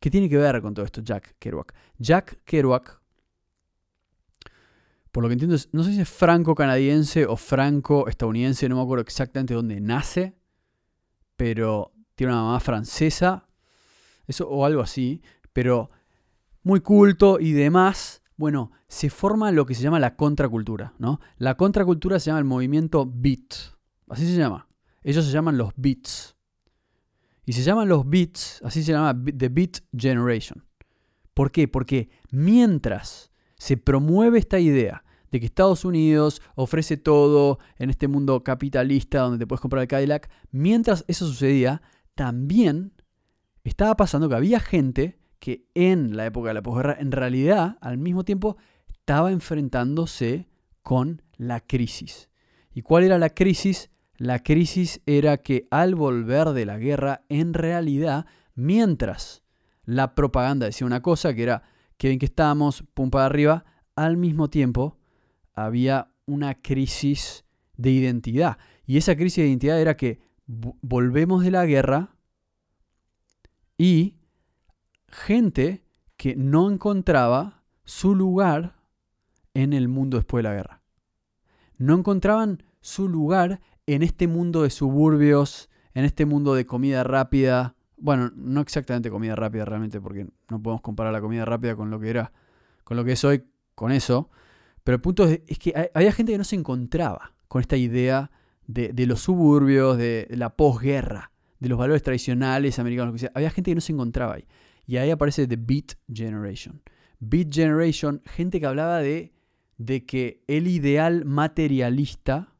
¿Qué 0.00 0.10
tiene 0.10 0.28
que 0.28 0.36
ver 0.36 0.60
con 0.62 0.74
todo 0.74 0.84
esto 0.84 1.00
Jack 1.00 1.36
Kerouac? 1.38 1.74
Jack 1.98 2.42
Kerouac, 2.44 3.00
por 5.12 5.22
lo 5.22 5.28
que 5.28 5.34
entiendo, 5.34 5.56
no 5.72 5.84
sé 5.84 5.92
si 5.92 6.00
es 6.00 6.08
franco-canadiense 6.08 7.26
o 7.26 7.36
franco-estadounidense, 7.36 8.68
no 8.68 8.76
me 8.76 8.82
acuerdo 8.82 9.02
exactamente 9.02 9.54
dónde 9.54 9.80
nace, 9.80 10.34
pero 11.36 11.92
tiene 12.14 12.32
una 12.32 12.42
mamá 12.42 12.60
francesa, 12.60 13.46
eso 14.26 14.48
o 14.48 14.64
algo 14.64 14.82
así, 14.82 15.22
pero 15.52 15.90
muy 16.62 16.80
culto 16.80 17.40
y 17.40 17.52
demás. 17.52 18.22
Bueno, 18.36 18.72
se 18.88 19.10
forma 19.10 19.52
lo 19.52 19.66
que 19.66 19.74
se 19.74 19.82
llama 19.82 20.00
la 20.00 20.16
contracultura, 20.16 20.94
¿no? 20.98 21.20
La 21.38 21.56
contracultura 21.56 22.18
se 22.18 22.26
llama 22.26 22.40
el 22.40 22.44
movimiento 22.44 23.10
beat, 23.12 23.54
así 24.08 24.26
se 24.26 24.36
llama. 24.36 24.68
Ellos 25.02 25.24
se 25.24 25.32
llaman 25.32 25.58
los 25.58 25.72
beats. 25.76 26.36
Y 27.44 27.54
se 27.54 27.62
llaman 27.62 27.88
los 27.88 28.08
Beats, 28.08 28.60
así 28.62 28.82
se 28.82 28.92
llama 28.92 29.14
The 29.14 29.48
Beat 29.48 29.80
Generation. 29.96 30.64
¿Por 31.34 31.50
qué? 31.50 31.66
Porque 31.66 32.08
mientras 32.30 33.32
se 33.56 33.76
promueve 33.76 34.38
esta 34.38 34.60
idea 34.60 35.04
de 35.30 35.40
que 35.40 35.46
Estados 35.46 35.84
Unidos 35.84 36.40
ofrece 36.54 36.96
todo 36.96 37.58
en 37.78 37.90
este 37.90 38.06
mundo 38.06 38.44
capitalista 38.44 39.20
donde 39.20 39.38
te 39.38 39.46
puedes 39.46 39.60
comprar 39.60 39.82
el 39.82 39.88
Cadillac, 39.88 40.30
mientras 40.50 41.04
eso 41.08 41.26
sucedía, 41.26 41.82
también 42.14 42.92
estaba 43.70 43.96
pasando 43.96 44.28
que 44.28 44.34
había 44.34 44.60
gente 44.60 45.18
que 45.38 45.66
en 45.74 46.16
la 46.16 46.26
época 46.26 46.48
de 46.48 46.54
la 46.54 46.62
posguerra, 46.62 46.96
en 46.98 47.12
realidad, 47.12 47.78
al 47.80 47.98
mismo 47.98 48.24
tiempo, 48.24 48.56
estaba 48.88 49.32
enfrentándose 49.32 50.48
con 50.82 51.22
la 51.36 51.60
crisis. 51.60 52.28
¿Y 52.72 52.82
cuál 52.82 53.04
era 53.04 53.18
la 53.18 53.30
crisis? 53.30 53.90
La 54.16 54.38
crisis 54.40 55.00
era 55.06 55.38
que 55.38 55.66
al 55.70 55.94
volver 55.94 56.50
de 56.50 56.64
la 56.64 56.78
guerra, 56.78 57.24
en 57.28 57.54
realidad, 57.54 58.26
mientras 58.54 59.42
la 59.84 60.14
propaganda 60.14 60.66
decía 60.66 60.86
una 60.86 61.02
cosa, 61.02 61.34
que 61.34 61.42
era 61.42 61.62
que 61.96 62.08
bien 62.08 62.18
que 62.18 62.26
estábamos, 62.26 62.84
pum 62.94 63.10
para 63.10 63.26
arriba, 63.26 63.64
al 63.96 64.16
mismo 64.16 64.48
tiempo 64.48 64.98
había 65.54 66.12
una 66.26 66.54
crisis 66.54 67.44
de 67.76 67.90
identidad. 67.90 68.58
Y 68.86 68.96
esa 68.96 69.16
crisis 69.16 69.42
de 69.42 69.48
identidad 69.48 69.80
era 69.80 69.96
que 69.96 70.20
volvemos 70.46 71.42
de 71.44 71.50
la 71.50 71.66
guerra 71.66 72.11
y 73.82 74.14
gente 75.08 75.82
que 76.16 76.36
no 76.36 76.70
encontraba 76.70 77.64
su 77.82 78.14
lugar 78.14 78.76
en 79.54 79.72
el 79.72 79.88
mundo 79.88 80.18
después 80.18 80.44
de 80.44 80.48
la 80.48 80.54
guerra. 80.54 80.82
No 81.78 81.98
encontraban 81.98 82.62
su 82.80 83.08
lugar 83.08 83.60
en 83.86 84.04
este 84.04 84.28
mundo 84.28 84.62
de 84.62 84.70
suburbios, 84.70 85.68
en 85.94 86.04
este 86.04 86.26
mundo 86.26 86.54
de 86.54 86.64
comida 86.64 87.02
rápida, 87.02 87.74
bueno, 87.96 88.30
no 88.36 88.60
exactamente 88.60 89.10
comida 89.10 89.34
rápida 89.34 89.64
realmente, 89.64 90.00
porque 90.00 90.28
no 90.48 90.62
podemos 90.62 90.80
comparar 90.80 91.12
la 91.12 91.20
comida 91.20 91.44
rápida 91.44 91.74
con 91.74 91.90
lo 91.90 91.98
que 91.98 92.10
era, 92.10 92.32
con 92.84 92.96
lo 92.96 93.04
que 93.04 93.12
es 93.12 93.24
hoy, 93.24 93.42
con 93.74 93.90
eso. 93.90 94.30
Pero 94.84 94.94
el 94.94 95.00
punto 95.02 95.24
es, 95.24 95.58
que 95.58 95.90
había 95.92 96.12
gente 96.12 96.30
que 96.30 96.38
no 96.38 96.44
se 96.44 96.54
encontraba 96.54 97.32
con 97.48 97.60
esta 97.60 97.76
idea 97.76 98.30
de, 98.64 98.92
los 99.08 99.22
suburbios, 99.22 99.98
de, 99.98 100.28
la 100.30 100.54
posguerra, 100.54 101.31
de 101.62 101.68
los 101.68 101.78
valores 101.78 102.02
tradicionales 102.02 102.80
americanos. 102.80 103.20
Que 103.20 103.30
Había 103.34 103.50
gente 103.50 103.70
que 103.70 103.76
no 103.76 103.80
se 103.80 103.92
encontraba 103.92 104.34
ahí. 104.34 104.48
Y 104.84 104.96
ahí 104.96 105.10
aparece 105.10 105.46
The 105.46 105.56
Beat 105.56 105.92
Generation. 106.12 106.82
Beat 107.20 107.54
Generation, 107.54 108.20
gente 108.26 108.58
que 108.58 108.66
hablaba 108.66 108.98
de, 108.98 109.32
de 109.78 110.04
que 110.04 110.42
el 110.48 110.66
ideal 110.66 111.24
materialista 111.24 112.52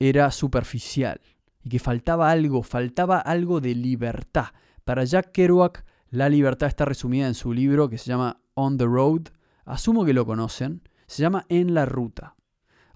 era 0.00 0.32
superficial 0.32 1.20
y 1.62 1.68
que 1.68 1.78
faltaba 1.78 2.28
algo, 2.28 2.64
faltaba 2.64 3.20
algo 3.20 3.60
de 3.60 3.76
libertad. 3.76 4.46
Para 4.84 5.04
Jack 5.04 5.30
Kerouac, 5.30 5.84
la 6.10 6.28
libertad 6.28 6.66
está 6.66 6.86
resumida 6.86 7.28
en 7.28 7.34
su 7.34 7.52
libro 7.52 7.88
que 7.88 7.98
se 7.98 8.06
llama 8.06 8.42
On 8.54 8.76
the 8.76 8.84
Road. 8.84 9.28
Asumo 9.64 10.04
que 10.04 10.12
lo 10.12 10.26
conocen. 10.26 10.82
Se 11.06 11.22
llama 11.22 11.46
En 11.48 11.72
la 11.72 11.86
Ruta. 11.86 12.35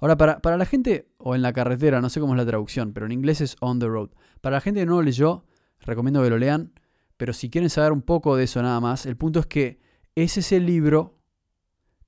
Ahora, 0.00 0.16
para, 0.16 0.40
para 0.40 0.56
la 0.56 0.64
gente, 0.64 1.08
o 1.18 1.34
en 1.34 1.42
la 1.42 1.52
carretera, 1.52 2.00
no 2.00 2.08
sé 2.08 2.20
cómo 2.20 2.34
es 2.34 2.38
la 2.38 2.46
traducción, 2.46 2.92
pero 2.92 3.06
en 3.06 3.12
inglés 3.12 3.40
es 3.40 3.56
On 3.60 3.78
the 3.78 3.86
Road. 3.86 4.10
Para 4.40 4.56
la 4.56 4.60
gente 4.60 4.80
que 4.80 4.86
no 4.86 4.96
lo 4.96 5.02
leyó, 5.02 5.44
recomiendo 5.80 6.22
que 6.22 6.30
lo 6.30 6.38
lean. 6.38 6.72
Pero 7.16 7.32
si 7.32 7.50
quieren 7.50 7.68
saber 7.68 7.92
un 7.92 8.02
poco 8.02 8.36
de 8.36 8.44
eso 8.44 8.62
nada 8.62 8.80
más, 8.80 9.04
el 9.04 9.16
punto 9.16 9.40
es 9.40 9.46
que 9.46 9.80
ese 10.14 10.40
es 10.40 10.52
el 10.52 10.64
libro 10.64 11.18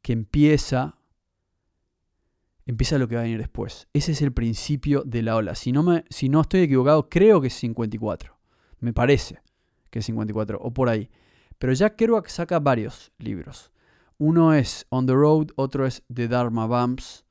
que 0.00 0.12
empieza 0.12 0.96
empieza 2.66 2.98
lo 2.98 3.08
que 3.08 3.16
va 3.16 3.22
a 3.22 3.24
venir 3.24 3.38
después. 3.38 3.88
Ese 3.92 4.12
es 4.12 4.22
el 4.22 4.32
principio 4.32 5.02
de 5.04 5.22
la 5.22 5.36
ola. 5.36 5.54
Si 5.54 5.72
no, 5.72 5.82
me, 5.82 6.04
si 6.10 6.28
no 6.28 6.40
estoy 6.40 6.60
equivocado, 6.60 7.08
creo 7.08 7.40
que 7.40 7.48
es 7.48 7.54
54. 7.54 8.38
Me 8.80 8.92
parece 8.92 9.42
que 9.90 9.98
es 9.98 10.06
54, 10.06 10.58
o 10.60 10.72
por 10.72 10.88
ahí. 10.88 11.10
Pero 11.58 11.72
Jack 11.72 11.96
Kerouac 11.96 12.28
saca 12.28 12.58
varios 12.58 13.12
libros. 13.18 13.72
Uno 14.18 14.54
es 14.54 14.86
On 14.88 15.06
the 15.06 15.12
Road, 15.12 15.48
otro 15.56 15.86
es 15.86 16.02
The 16.12 16.28
Dharma 16.28 16.66
Bumps, 16.66 17.26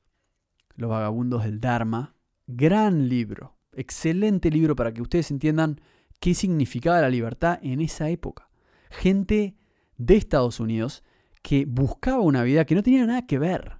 Los 0.76 0.90
Vagabundos 0.90 1.44
del 1.44 1.60
Dharma. 1.60 2.14
Gran 2.46 3.08
libro, 3.08 3.56
excelente 3.72 4.50
libro 4.50 4.76
para 4.76 4.92
que 4.92 5.02
ustedes 5.02 5.30
entiendan 5.30 5.80
qué 6.20 6.34
significaba 6.34 7.00
la 7.00 7.10
libertad 7.10 7.58
en 7.62 7.80
esa 7.80 8.08
época. 8.10 8.48
Gente 8.90 9.56
de 9.96 10.16
Estados 10.16 10.60
Unidos 10.60 11.02
que 11.42 11.64
buscaba 11.66 12.20
una 12.20 12.42
vida 12.42 12.64
que 12.64 12.74
no 12.74 12.82
tenía 12.82 13.04
nada 13.06 13.26
que 13.26 13.38
ver 13.38 13.78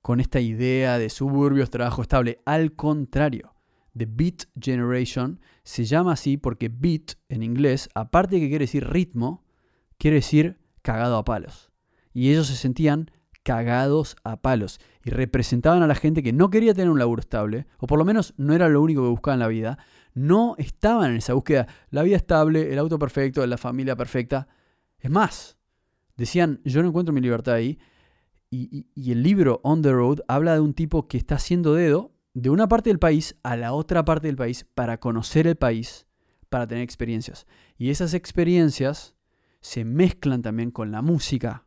con 0.00 0.20
esta 0.20 0.40
idea 0.40 0.98
de 0.98 1.08
suburbios, 1.08 1.70
trabajo 1.70 2.02
estable. 2.02 2.40
Al 2.44 2.74
contrario, 2.74 3.54
The 3.96 4.06
Beat 4.06 4.44
Generation 4.60 5.40
se 5.62 5.84
llama 5.84 6.12
así 6.12 6.36
porque 6.36 6.68
beat 6.68 7.14
en 7.28 7.42
inglés, 7.42 7.88
aparte 7.94 8.36
de 8.36 8.42
que 8.42 8.48
quiere 8.48 8.64
decir 8.64 8.86
ritmo, 8.86 9.44
quiere 9.96 10.16
decir 10.16 10.58
cagado 10.82 11.16
a 11.16 11.24
palos. 11.24 11.72
Y 12.12 12.30
ellos 12.30 12.48
se 12.48 12.56
sentían 12.56 13.10
cagados 13.44 14.16
a 14.24 14.40
palos 14.40 14.80
y 15.04 15.10
representaban 15.10 15.82
a 15.82 15.86
la 15.86 15.94
gente 15.94 16.22
que 16.22 16.32
no 16.32 16.50
quería 16.50 16.74
tener 16.74 16.90
un 16.90 16.98
laburo 16.98 17.20
estable, 17.20 17.66
o 17.78 17.86
por 17.86 17.98
lo 17.98 18.04
menos 18.04 18.34
no 18.36 18.54
era 18.54 18.68
lo 18.68 18.82
único 18.82 19.02
que 19.02 19.08
buscaban 19.08 19.36
en 19.36 19.40
la 19.40 19.48
vida, 19.48 19.78
no 20.14 20.54
estaban 20.58 21.12
en 21.12 21.18
esa 21.18 21.34
búsqueda, 21.34 21.68
la 21.90 22.02
vida 22.02 22.16
estable, 22.16 22.72
el 22.72 22.78
auto 22.78 22.98
perfecto, 22.98 23.46
la 23.46 23.58
familia 23.58 23.94
perfecta. 23.94 24.48
Es 24.98 25.10
más, 25.10 25.58
decían, 26.16 26.60
yo 26.64 26.82
no 26.82 26.88
encuentro 26.88 27.12
mi 27.12 27.20
libertad 27.20 27.54
ahí. 27.54 27.78
Y, 28.50 28.86
y, 28.94 29.10
el 29.10 29.24
libro 29.24 29.60
On 29.64 29.82
the 29.82 29.92
Road 29.92 30.20
habla 30.28 30.54
de 30.54 30.60
un 30.60 30.74
tipo 30.74 31.08
que 31.08 31.16
está 31.16 31.34
haciendo 31.34 31.74
dedo 31.74 32.12
de 32.34 32.50
una 32.50 32.68
parte 32.68 32.88
del 32.88 33.00
país 33.00 33.34
a 33.42 33.56
la 33.56 33.72
otra 33.72 34.04
parte 34.04 34.28
del 34.28 34.36
país 34.36 34.64
para 34.74 35.00
conocer 35.00 35.48
el 35.48 35.56
país, 35.56 36.06
para 36.50 36.66
tener 36.68 36.84
experiencias. 36.84 37.46
Y 37.76 37.90
esas 37.90 38.14
experiencias 38.14 39.16
se 39.60 39.84
mezclan 39.84 40.42
también 40.42 40.70
con 40.70 40.92
la 40.92 41.02
música, 41.02 41.63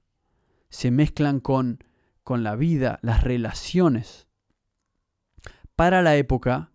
se 0.69 0.91
mezclan 0.91 1.39
con, 1.39 1.83
con 2.23 2.43
la 2.43 2.55
vida, 2.55 2.99
las 3.01 3.23
relaciones. 3.23 4.27
Para 5.75 6.01
la 6.01 6.15
época 6.15 6.71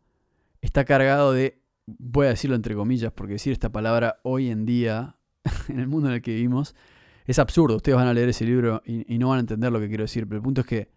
está 0.60 0.84
cargado 0.84 1.32
de, 1.32 1.62
voy 1.86 2.26
a 2.26 2.30
decirlo 2.30 2.56
entre 2.56 2.74
comillas, 2.74 3.12
porque 3.12 3.34
decir 3.34 3.52
esta 3.52 3.70
palabra 3.70 4.20
hoy 4.22 4.50
en 4.50 4.64
día, 4.64 5.16
en 5.68 5.80
el 5.80 5.88
mundo 5.88 6.08
en 6.08 6.14
el 6.14 6.22
que 6.22 6.34
vivimos, 6.34 6.74
es 7.26 7.38
absurdo. 7.38 7.76
Ustedes 7.76 7.96
van 7.96 8.08
a 8.08 8.14
leer 8.14 8.28
ese 8.28 8.44
libro 8.44 8.82
y, 8.84 9.18
no 9.18 9.28
van 9.28 9.38
a 9.38 9.40
entender 9.40 9.72
lo 9.72 9.80
que 9.80 9.88
quiero 9.88 10.04
decir, 10.04 10.26
pero 10.26 10.38
el 10.38 10.42
punto 10.42 10.62
es 10.62 10.66
que 10.66 10.90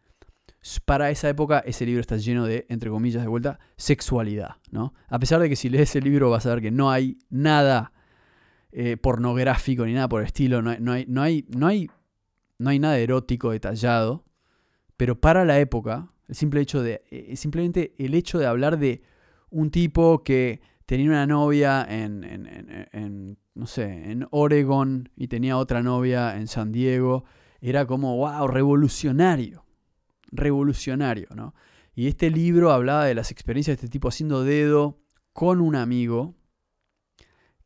para 0.86 1.12
esa 1.12 1.30
época 1.30 1.60
ese 1.60 1.86
libro 1.86 2.02
está 2.02 2.18
lleno 2.18 2.46
de, 2.46 2.66
entre 2.70 2.90
comillas, 2.90 3.22
de 3.22 3.28
vuelta, 3.28 3.60
sexualidad. 3.78 4.56
¿no? 4.72 4.94
A 5.10 5.20
pesar 5.20 5.40
de 5.40 5.50
que 5.50 5.56
si 5.56 5.70
lees 5.70 5.90
ese 5.90 6.02
libro 6.02 6.30
vas 6.30 6.46
a 6.46 6.50
ver 6.50 6.62
que 6.62 6.72
no 6.72 6.90
hay 6.90 7.20
nada 7.30 7.92
eh, 8.72 8.98
pornográfico 8.98 9.86
ni 9.86 9.94
nada 9.94 10.10
por 10.10 10.22
el 10.22 10.28
estilo, 10.28 10.62
no 10.62 10.76
no, 10.80 10.92
hay, 10.94 11.06
no, 11.08 11.22
hay, 11.22 11.46
no, 11.56 11.68
hay, 11.68 11.90
no 12.58 12.70
hay 12.70 12.80
nada 12.80 12.98
erótico 12.98 13.52
detallado, 13.52 14.26
pero 14.98 15.20
para 15.20 15.46
la 15.46 15.60
época, 15.60 16.12
el 16.28 16.36
simple 16.36 16.62
hecho 16.62 16.82
de, 16.82 17.04
eh, 17.12 17.36
simplemente 17.36 17.94
el 17.98 18.13
hecho 18.13 18.39
de 18.39 18.46
hablar 18.46 18.78
de 18.80 19.04
un 19.50 19.72
tipo 19.72 20.24
que 20.24 20.62
tenía 20.86 21.10
una 21.10 21.28
novia 21.28 21.86
en, 21.89 22.24
en, 22.24 23.38
no 23.54 23.68
sé, 23.68 24.12
en 24.12 24.28
Oregon 24.32 25.10
y 25.15 25.28
tenía 25.28 25.58
otra 25.58 25.82
novia 25.82 26.38
en 26.38 26.48
San 26.48 26.72
Diego, 26.72 27.26
era 27.62 27.86
como, 27.86 28.18
wow, 28.18 28.48
revolucionario, 28.48 29.65
revolucionario, 30.32 31.28
¿no? 31.36 31.56
Y 31.96 32.08
este 32.08 32.30
libro 32.30 32.72
hablaba 32.72 33.06
de 33.06 33.15
las 33.15 33.32
experiencias 33.32 33.78
de 33.78 33.86
este 33.86 33.91
tipo 33.91 34.10
haciendo 34.10 34.44
dedo 34.44 35.00
con 35.34 35.62
un 35.62 35.76
amigo, 35.76 36.36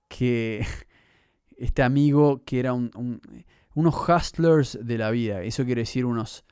que 0.08 0.65
este 1.58 1.84
amigo 1.84 2.43
que 2.45 2.60
era 2.60 2.73
un, 2.73 3.21
unos 3.80 3.96
hustlers 4.10 4.78
de 4.82 4.98
la 4.98 5.10
vida, 5.10 5.42
eso 5.42 5.63
quiere 5.63 5.82
decir 5.82 6.06
unos... 6.06 6.44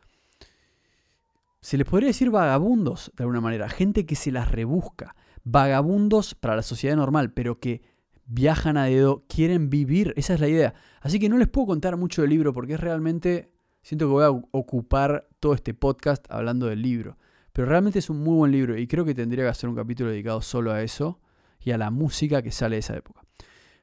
Se 1.60 1.78
les 1.78 1.86
podría 1.86 2.08
decir 2.08 2.30
vagabundos 2.30 3.12
de 3.18 3.24
alguna 3.24 3.42
manera, 3.42 3.68
gente 3.68 4.06
que 4.06 4.16
se 4.16 4.32
las 4.32 4.50
rebusca, 4.50 5.16
vagabundos 5.44 6.36
para 6.36 6.56
la 6.56 6.62
sociedad 6.62 6.96
normal, 6.96 7.34
pero 7.34 7.60
que 7.60 7.82
viajan 8.26 8.78
a 8.78 8.86
dedo, 8.86 9.26
quieren 9.28 9.70
vivir, 9.70 10.13
esa 10.16 10.36
es 10.36 10.40
la 10.40 10.48
idea. 10.48 10.74
Así 11.02 11.20
que 11.20 11.28
no 11.28 11.38
les 11.38 11.50
puedo 11.50 11.68
contar 11.68 11.98
mucho 11.98 12.22
del 12.22 12.30
libro 12.30 12.54
porque 12.54 12.76
es 12.76 12.80
realmente, 12.80 13.52
siento 13.82 14.06
que 14.06 14.12
voy 14.12 14.24
a 14.24 14.30
ocupar 14.30 15.28
todo 15.42 15.54
este 15.54 15.74
podcast 15.74 16.26
hablando 16.30 16.68
del 16.68 16.82
libro. 16.82 17.18
Pero 17.52 17.68
realmente 17.68 18.00
es 18.00 18.10
un 18.10 18.24
muy 18.24 18.36
buen 18.36 18.52
libro 18.54 18.78
y 18.78 18.88
creo 18.88 19.04
que 19.04 19.16
tendría 19.16 19.44
que 19.44 19.50
hacer 19.50 19.70
un 19.70 19.76
capítulo 19.76 20.12
dedicado 20.12 20.42
solo 20.42 20.72
a 20.72 20.82
eso 20.82 21.20
y 21.60 21.72
a 21.72 21.78
la 21.78 21.92
música 21.92 22.42
que 22.42 22.52
sale 22.52 22.78
de 22.78 22.82
esa 22.82 22.96
época. 22.96 23.24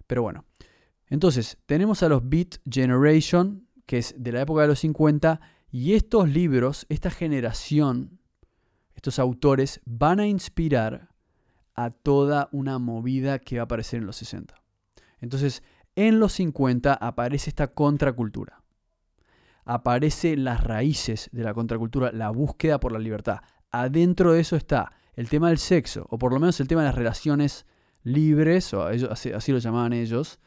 Pero 0.07 0.23
bueno, 0.23 0.45
entonces 1.09 1.59
tenemos 1.67 2.03
a 2.03 2.09
los 2.09 2.29
Beat 2.29 2.57
Generation, 2.71 3.67
que 3.87 3.99
es 3.99 4.15
de 4.17 4.33
la 4.33 4.43
época 4.43 4.63
de 4.63 4.69
los 4.69 4.81
50, 4.81 5.41
y 5.71 5.95
estos 5.95 6.29
libros, 6.29 6.87
esta 6.89 7.11
generación, 7.11 8.21
estos 8.95 9.19
autores 9.19 9.81
van 9.85 10.21
a 10.21 10.27
inspirar 10.27 11.11
a 11.75 11.91
toda 11.91 12.49
una 12.53 12.79
movida 12.79 13.39
que 13.39 13.57
va 13.57 13.63
a 13.63 13.65
aparecer 13.65 14.01
en 14.01 14.07
los 14.07 14.17
60. 14.17 14.55
Entonces, 15.21 15.63
en 15.97 16.21
los 16.21 16.33
50 16.35 16.95
aparece 16.95 17.51
esta 17.51 17.69
contracultura. 17.69 18.63
Aparecen 19.65 20.45
las 20.45 20.63
raíces 20.63 21.29
de 21.33 21.43
la 21.43 21.55
contracultura, 21.55 22.13
la 22.13 22.31
búsqueda 22.31 22.79
por 22.79 22.93
la 22.93 22.99
libertad. 22.99 23.41
Adentro 23.71 24.33
de 24.33 24.41
eso 24.41 24.57
está 24.57 24.93
el 25.15 25.29
tema 25.29 25.49
del 25.49 25.59
sexo, 25.59 26.07
o 26.11 26.19
por 26.19 26.33
lo 26.33 26.41
menos 26.41 26.61
el 26.61 26.69
tema 26.69 26.83
de 26.83 26.89
las 26.89 26.95
relaciones 26.95 27.67
libres, 28.03 28.75
o 28.75 28.83
así, 28.87 29.33
así 29.33 29.53
lo 29.53 29.59
llamaban 29.59 29.93
ellos. 29.93 30.39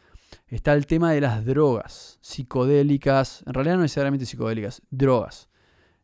Está 0.47 0.73
el 0.73 0.85
tema 0.85 1.11
de 1.11 1.21
las 1.21 1.45
drogas 1.45 2.19
psicodélicas, 2.21 3.43
en 3.45 3.53
realidad 3.53 3.75
no 3.75 3.81
necesariamente 3.81 4.25
psicodélicas, 4.25 4.81
drogas. 4.89 5.49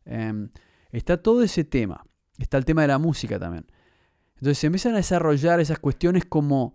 Em, 0.04 0.50
está 0.92 1.16
todo 1.22 1.42
ese 1.42 1.64
tema. 1.64 2.04
Está 2.38 2.58
el 2.58 2.64
tema 2.64 2.82
de 2.82 2.88
la 2.88 2.98
música 2.98 3.38
también. 3.38 3.66
Entonces 4.36 4.58
se 4.58 4.66
empiezan 4.66 4.94
a 4.94 4.98
desarrollar 4.98 5.60
esas 5.60 5.78
cuestiones 5.78 6.24
como, 6.24 6.74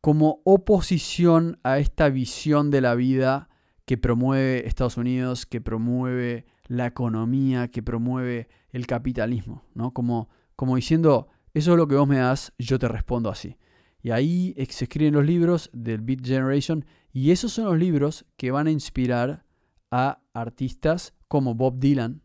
como 0.00 0.40
oposición 0.44 1.58
a 1.62 1.78
esta 1.78 2.08
visión 2.08 2.70
de 2.70 2.80
la 2.80 2.94
vida 2.94 3.48
que 3.84 3.96
promueve 3.96 4.68
Estados 4.68 4.98
Unidos, 4.98 5.46
que 5.46 5.60
promueve 5.60 6.46
la 6.66 6.86
economía, 6.86 7.68
que 7.68 7.82
promueve 7.82 8.48
el 8.70 8.86
capitalismo, 8.86 9.64
¿no? 9.74 9.94
Como, 9.94 10.28
como 10.56 10.76
diciendo, 10.76 11.28
eso 11.54 11.72
es 11.72 11.78
lo 11.78 11.88
que 11.88 11.94
vos 11.94 12.06
me 12.06 12.18
das, 12.18 12.52
yo 12.58 12.78
te 12.78 12.86
respondo 12.86 13.30
así. 13.30 13.56
Y 14.02 14.10
ahí 14.10 14.54
se 14.70 14.84
escriben 14.84 15.14
los 15.14 15.24
libros 15.24 15.70
del 15.72 16.00
Beat 16.00 16.24
Generation 16.24 16.84
y 17.12 17.30
esos 17.30 17.52
son 17.52 17.64
los 17.66 17.78
libros 17.78 18.24
que 18.36 18.50
van 18.50 18.66
a 18.66 18.70
inspirar 18.70 19.44
a 19.90 20.20
artistas 20.34 21.14
como 21.26 21.54
Bob 21.54 21.78
Dylan, 21.78 22.22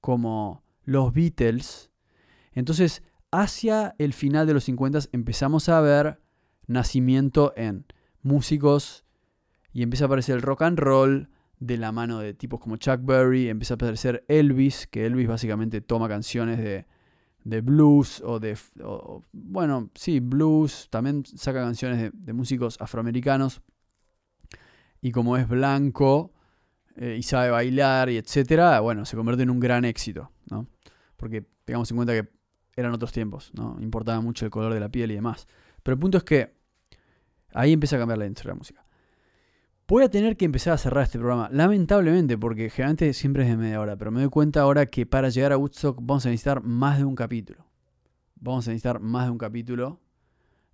como 0.00 0.64
los 0.84 1.12
Beatles. 1.12 1.90
Entonces 2.52 3.02
hacia 3.30 3.94
el 3.98 4.12
final 4.12 4.46
de 4.46 4.54
los 4.54 4.64
50 4.64 5.00
empezamos 5.12 5.68
a 5.68 5.80
ver 5.80 6.20
nacimiento 6.66 7.52
en 7.56 7.86
músicos 8.22 9.04
y 9.72 9.82
empieza 9.82 10.04
a 10.04 10.06
aparecer 10.06 10.36
el 10.36 10.42
rock 10.42 10.62
and 10.62 10.78
roll 10.78 11.28
de 11.58 11.76
la 11.78 11.92
mano 11.92 12.18
de 12.18 12.34
tipos 12.34 12.60
como 12.60 12.76
Chuck 12.76 13.00
Berry, 13.02 13.48
empieza 13.48 13.74
a 13.74 13.76
aparecer 13.76 14.24
Elvis, 14.28 14.86
que 14.86 15.06
Elvis 15.06 15.28
básicamente 15.28 15.80
toma 15.80 16.08
canciones 16.08 16.58
de, 16.58 16.86
blues 17.46 18.20
o 18.24 18.40
de, 18.40 18.58
bueno, 19.32 19.90
sí, 19.94 20.20
blues, 20.20 20.88
también 20.90 21.24
saca 21.24 21.62
canciones 21.62 22.10
de, 22.12 22.32
músicos 22.32 22.76
afroamericanos 22.80 23.62
y 25.00 25.12
como 25.12 25.36
es 25.36 25.48
blanco 25.48 26.32
eh, 26.96 27.16
y 27.18 27.22
sabe 27.22 27.50
bailar 27.50 28.10
y 28.10 28.16
etcétera, 28.16 28.80
bueno, 28.80 29.04
se 29.04 29.16
convierte 29.16 29.44
en 29.44 29.50
un 29.50 29.60
gran 29.60 29.84
éxito, 29.84 30.32
¿no? 30.50 30.66
Porque 31.16 31.46
tengamos 31.64 31.90
en 31.90 31.96
cuenta 31.96 32.14
que 32.14 32.28
eran 32.74 32.92
otros 32.92 33.12
tiempos, 33.12 33.52
¿no? 33.54 33.76
Importaba 33.80 34.20
mucho 34.20 34.44
el 34.44 34.50
color 34.50 34.74
de 34.74 34.80
la 34.80 34.88
piel 34.88 35.12
y 35.12 35.14
demás. 35.14 35.46
Pero 35.82 35.94
el 35.94 36.00
punto 36.00 36.18
es 36.18 36.24
que 36.24 36.56
ahí 37.54 37.72
empieza 37.72 37.96
a 37.96 37.98
cambiar 38.00 38.18
la 38.18 38.26
industria 38.26 38.50
de 38.50 38.54
la 38.54 38.58
música. 38.58 38.85
Voy 39.88 40.02
a 40.02 40.10
tener 40.10 40.36
que 40.36 40.44
empezar 40.44 40.72
a 40.72 40.78
cerrar 40.78 41.04
este 41.04 41.16
programa, 41.16 41.48
lamentablemente, 41.52 42.36
porque 42.36 42.70
generalmente 42.70 43.12
siempre 43.12 43.44
es 43.44 43.48
de 43.48 43.56
media 43.56 43.80
hora, 43.80 43.96
pero 43.96 44.10
me 44.10 44.20
doy 44.20 44.30
cuenta 44.30 44.62
ahora 44.62 44.86
que 44.86 45.06
para 45.06 45.28
llegar 45.28 45.52
a 45.52 45.56
Woodstock 45.56 45.98
vamos 46.02 46.26
a 46.26 46.28
necesitar 46.28 46.60
más 46.60 46.98
de 46.98 47.04
un 47.04 47.14
capítulo. 47.14 47.64
Vamos 48.34 48.66
a 48.66 48.72
necesitar 48.72 48.98
más 48.98 49.26
de 49.26 49.30
un 49.30 49.38
capítulo 49.38 50.00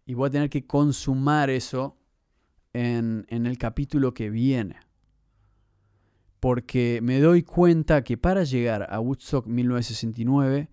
y 0.07 0.15
voy 0.15 0.29
a 0.29 0.31
tener 0.31 0.49
que 0.49 0.67
consumar 0.67 1.51
eso 1.51 1.99
en, 2.73 3.27
el 3.29 3.59
capítulo 3.59 4.15
que 4.15 4.31
viene. 4.31 4.77
Porque 6.41 7.01
me 7.03 7.21
doy 7.21 7.43
cuenta 7.43 8.03
que 8.03 8.17
para 8.17 8.45
llegar 8.45 8.87
a 8.91 8.99
Woodstock 8.99 9.47
1969 9.47 10.71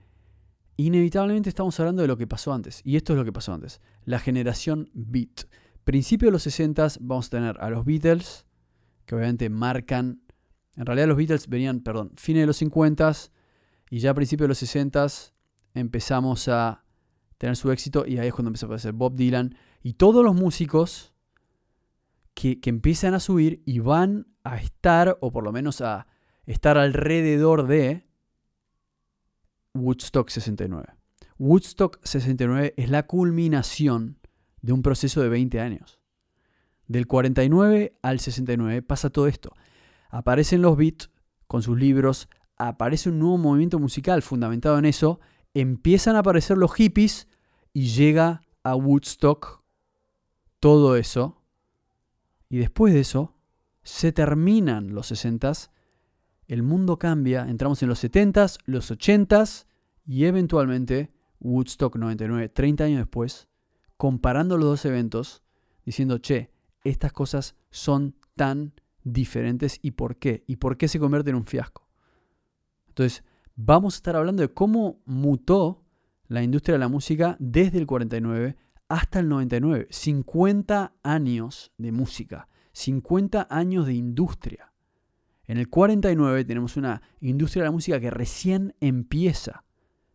inevitablemente 0.77 1.49
estamos 1.49 1.77
hablando 1.81 2.03
de 2.03 2.07
lo 2.07 2.15
que 2.15 2.25
pasó 2.25 2.53
antes. 2.53 2.79
Y 2.85 2.95
esto 2.95 3.11
es 3.11 3.19
lo 3.19 3.25
que 3.25 3.33
pasó 3.33 3.53
antes. 3.53 3.81
La 4.05 4.17
generación 4.17 4.89
Beat. 4.93 5.41
Principio 5.83 6.27
de 6.27 6.33
los 6.33 6.43
60 6.43 6.87
vamos 6.99 7.27
a 7.27 7.29
tener 7.29 7.57
a 7.59 7.69
los 7.69 7.85
Beatles, 7.85 8.45
que 9.05 9.15
obviamente 9.15 9.49
marcan... 9.49 10.21
En 10.75 10.85
realidad 10.85 11.07
los 11.07 11.17
Beatles 11.17 11.47
venían, 11.47 11.81
perdón, 11.81 12.11
fines 12.15 12.43
de 12.43 12.47
los 12.47 12.57
50 12.57 13.11
y 13.89 13.99
ya 13.99 14.11
a 14.11 14.13
principios 14.13 14.45
de 14.45 14.49
los 14.49 14.57
60 14.59 15.07
empezamos 15.73 16.47
a 16.47 16.85
tener 17.37 17.55
su 17.55 17.71
éxito 17.71 18.05
y 18.05 18.17
ahí 18.17 18.27
es 18.27 18.33
cuando 18.33 18.49
empezó 18.49 18.65
a 18.65 18.67
aparecer 18.67 18.93
Bob 18.93 19.15
Dylan 19.15 19.55
y 19.81 19.93
todos 19.93 20.23
los 20.23 20.35
músicos 20.35 21.13
que, 22.33 22.61
que 22.61 22.69
empiezan 22.69 23.13
a 23.13 23.19
subir 23.19 23.61
y 23.65 23.79
van 23.79 24.27
a 24.43 24.57
estar, 24.57 25.17
o 25.21 25.31
por 25.31 25.43
lo 25.43 25.51
menos 25.51 25.81
a 25.81 26.07
estar 26.45 26.77
alrededor 26.77 27.67
de 27.67 28.07
Woodstock 29.73 30.29
69. 30.29 30.87
Woodstock 31.37 31.99
69 32.03 32.73
es 32.77 32.89
la 32.89 33.07
culminación 33.07 34.18
de 34.61 34.73
un 34.73 34.81
proceso 34.81 35.21
de 35.21 35.29
20 35.29 35.59
años. 35.59 35.99
Del 36.87 37.07
49 37.07 37.97
al 38.01 38.19
69 38.19 38.81
pasa 38.81 39.09
todo 39.09 39.27
esto. 39.27 39.53
Aparecen 40.09 40.61
los 40.61 40.75
beats 40.75 41.11
con 41.47 41.61
sus 41.61 41.77
libros, 41.77 42.29
aparece 42.57 43.09
un 43.09 43.19
nuevo 43.19 43.37
movimiento 43.37 43.79
musical 43.79 44.21
fundamentado 44.21 44.77
en 44.77 44.85
eso, 44.85 45.19
empiezan 45.53 46.15
a 46.15 46.19
aparecer 46.19 46.57
los 46.57 46.73
hippies 46.73 47.27
y 47.73 47.89
llega 47.89 48.41
a 48.63 48.75
Woodstock 48.75 49.63
todo 50.59 50.95
eso. 50.95 51.41
Y 52.49 52.57
después 52.57 52.93
de 52.93 53.01
eso, 53.01 53.35
se 53.83 54.11
terminan 54.11 54.93
los 54.93 55.11
60s, 55.11 55.69
el 56.47 56.63
mundo 56.63 56.97
cambia, 56.97 57.47
entramos 57.47 57.81
en 57.83 57.89
los 57.89 58.03
70s, 58.03 58.57
los 58.65 58.91
80s 58.91 59.67
y 60.05 60.25
eventualmente 60.25 61.11
Woodstock 61.39 61.95
99, 61.95 62.49
30 62.49 62.83
años 62.85 62.99
después, 62.99 63.48
comparando 63.99 64.57
los 64.57 64.69
dos 64.69 64.85
eventos, 64.85 65.43
diciendo, 65.83 66.19
che, 66.19 66.53
estas 66.85 67.11
cosas 67.11 67.57
son 67.69 68.15
tan 68.33 68.71
diferentes 69.03 69.77
y 69.81 69.91
por 69.91 70.15
qué. 70.15 70.45
Y 70.47 70.55
por 70.55 70.77
qué 70.77 70.87
se 70.87 70.99
convierte 70.99 71.31
en 71.31 71.35
un 71.35 71.45
fiasco. 71.45 71.85
Entonces, 72.87 73.25
vamos 73.57 73.95
a 73.95 73.97
estar 73.97 74.15
hablando 74.15 74.41
de 74.41 74.53
cómo 74.53 75.01
mutó 75.03 75.83
la 76.29 76.41
industria 76.41 76.75
de 76.75 76.79
la 76.79 76.87
música 76.87 77.35
desde 77.41 77.77
el 77.77 77.87
49 77.87 78.55
hasta 78.87 79.19
el 79.19 79.27
99. 79.27 79.87
50 79.89 80.93
años 81.03 81.73
de 81.77 81.91
música, 81.91 82.47
50 82.71 83.47
años 83.49 83.85
de 83.85 83.95
industria. 83.95 84.71
En 85.45 85.57
el 85.57 85.67
49 85.67 86.45
tenemos 86.45 86.77
una 86.77 87.01
industria 87.19 87.63
de 87.63 87.67
la 87.67 87.73
música 87.73 87.99
que 87.99 88.11
recién 88.11 88.75
empieza, 88.79 89.65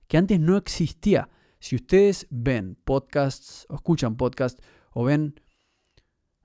que 0.09 0.17
antes 0.17 0.41
no 0.41 0.57
existía. 0.57 1.29
Si 1.65 1.77
ustedes 1.77 2.27
ven 2.29 2.77
podcasts 2.85 3.65
o 3.71 3.77
escuchan 3.77 4.19
podcasts 4.19 4.61
o 4.93 5.03
ven, 5.03 5.41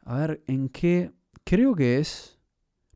a 0.05 0.15
ver, 0.15 0.41
¿en 0.47 0.69
qué? 0.69 1.11
Creo 1.43 1.75
que 1.75 1.97
es, 1.97 2.39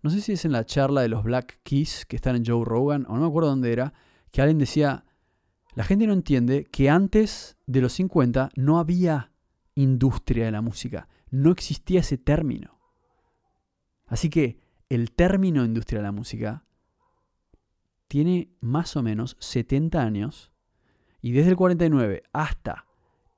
no 0.01 0.09
sé 0.09 0.21
si 0.21 0.31
es 0.31 0.45
en 0.45 0.53
la 0.53 0.65
charla 0.65 1.01
de 1.01 1.09
los 1.09 1.25
Black 1.25 1.59
Keys 1.63 2.05
que 2.05 2.15
están 2.15 2.37
en 2.37 2.45
Joe 2.45 2.63
Rogan, 2.63 3.05
o 3.09 3.15
no 3.15 3.23
me 3.23 3.27
acuerdo 3.27 3.49
dónde 3.49 3.73
era, 3.73 3.93
que 4.31 4.41
alguien 4.41 4.57
decía, 4.57 5.03
la 5.75 5.83
gente 5.83 6.07
no 6.07 6.13
entiende 6.13 6.63
que 6.63 6.89
antes 6.89 7.57
de 7.65 7.81
los 7.81 7.91
50 7.91 8.51
no 8.55 8.79
había 8.79 9.33
industria 9.75 10.45
de 10.45 10.51
la 10.51 10.61
música, 10.61 11.09
no 11.29 11.51
existía 11.51 11.99
ese 11.99 12.17
término. 12.17 12.79
Así 14.05 14.29
que 14.29 14.61
el 14.87 15.11
término 15.11 15.65
industria 15.65 15.99
de 15.99 16.03
la 16.03 16.13
música 16.13 16.63
tiene 18.07 18.53
más 18.61 18.95
o 18.95 19.03
menos 19.03 19.35
70 19.41 20.01
años 20.01 20.52
y 21.23 21.31
desde 21.31 21.51
el 21.51 21.55
49 21.55 22.21
hasta 22.33 22.85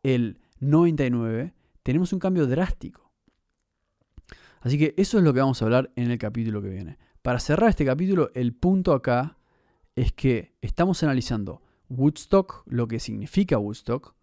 el 0.04 0.40
99 0.60 1.54
tenemos 1.84 2.12
un 2.12 2.20
cambio 2.20 2.48
drástico. 2.48 3.12
Así 4.60 4.80
que 4.80 4.96
eso 4.98 5.20
es 5.20 5.24
lo 5.24 5.32
que 5.34 5.40
vamos 5.40 5.62
a 5.62 5.66
hablar 5.66 5.92
en 5.96 6.10
el 6.10 6.18
capítulo 6.18 6.64
que 6.64 6.70
viene. 6.70 6.98
Para 7.22 7.40
cerrar 7.40 7.70
este 7.70 7.86
capítulo, 7.86 8.32
el 8.34 8.54
punto 8.54 8.92
acá 8.92 9.38
es 9.96 10.12
que 10.12 10.56
estamos 10.62 11.04
analizando 11.04 11.62
Woodstock, 11.90 12.64
lo 12.66 12.88
que 12.88 13.00
significa 13.00 13.60
Woodstock, 13.60 14.16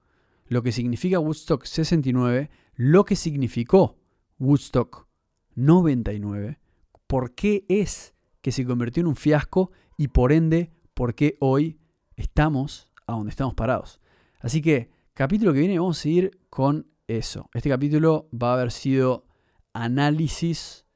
lo 0.49 0.65
que 0.65 0.73
significa 0.73 1.21
Woodstock 1.21 1.65
69, 1.65 2.51
lo 2.75 3.05
que 3.05 3.15
significó 3.15 3.97
Woodstock 4.41 5.07
99, 5.55 6.59
por 7.07 7.33
qué 7.37 7.65
es 7.69 8.13
que 8.41 8.51
se 8.51 8.67
convirtió 8.67 9.03
en 9.03 9.07
un 9.07 9.17
fiasco 9.17 9.71
y 9.97 10.09
por 10.09 10.33
ende 10.33 10.73
por 10.95 11.15
qué 11.15 11.37
hoy 11.39 11.79
estamos 12.17 12.89
a 13.07 13.13
donde 13.13 13.31
estamos 13.31 13.55
parados. 13.55 14.01
Así 14.41 14.61
que, 14.61 14.91
capítulo 15.15 15.53
que 15.53 15.61
viene 15.61 15.79
vamos 15.79 15.99
a 15.99 16.03
seguir 16.03 16.41
con 16.51 16.87
eso. 17.07 17.49
Este 17.55 17.69
capítulo 17.69 18.29
va 18.33 18.51
a 18.51 18.55
haber 18.55 18.71
sido 18.71 19.27
análisis 19.73 20.87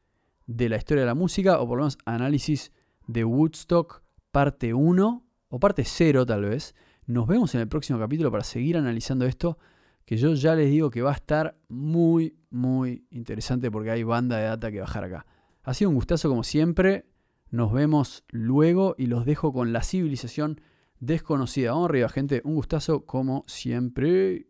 de 0.46 0.68
la 0.68 0.76
historia 0.76 1.02
de 1.02 1.06
la 1.06 1.14
música, 1.14 1.60
o 1.60 1.66
por 1.66 1.78
lo 1.78 1.84
menos 1.84 1.98
análisis 2.04 2.72
de 3.06 3.24
Woodstock 3.24 4.02
parte 4.30 4.74
1 4.74 5.24
o 5.48 5.60
parte 5.60 5.84
0 5.84 6.26
tal 6.26 6.44
vez. 6.44 6.74
Nos 7.06 7.26
vemos 7.26 7.54
en 7.54 7.60
el 7.60 7.68
próximo 7.68 7.98
capítulo 7.98 8.30
para 8.30 8.44
seguir 8.44 8.76
analizando 8.76 9.26
esto, 9.26 9.58
que 10.04 10.16
yo 10.16 10.34
ya 10.34 10.54
les 10.54 10.70
digo 10.70 10.90
que 10.90 11.02
va 11.02 11.10
a 11.12 11.14
estar 11.14 11.56
muy, 11.68 12.36
muy 12.50 13.06
interesante 13.10 13.70
porque 13.70 13.90
hay 13.90 14.02
banda 14.02 14.36
de 14.38 14.44
data 14.44 14.70
que 14.70 14.80
bajar 14.80 15.04
acá. 15.04 15.26
Ha 15.62 15.74
sido 15.74 15.90
un 15.90 15.96
gustazo 15.96 16.28
como 16.28 16.44
siempre. 16.44 17.06
Nos 17.50 17.72
vemos 17.72 18.24
luego 18.28 18.94
y 18.98 19.06
los 19.06 19.24
dejo 19.24 19.52
con 19.52 19.72
la 19.72 19.82
civilización 19.82 20.60
desconocida. 21.00 21.72
Vamos 21.72 21.90
arriba, 21.90 22.08
gente. 22.08 22.42
Un 22.44 22.54
gustazo 22.54 23.04
como 23.04 23.44
siempre. 23.46 24.46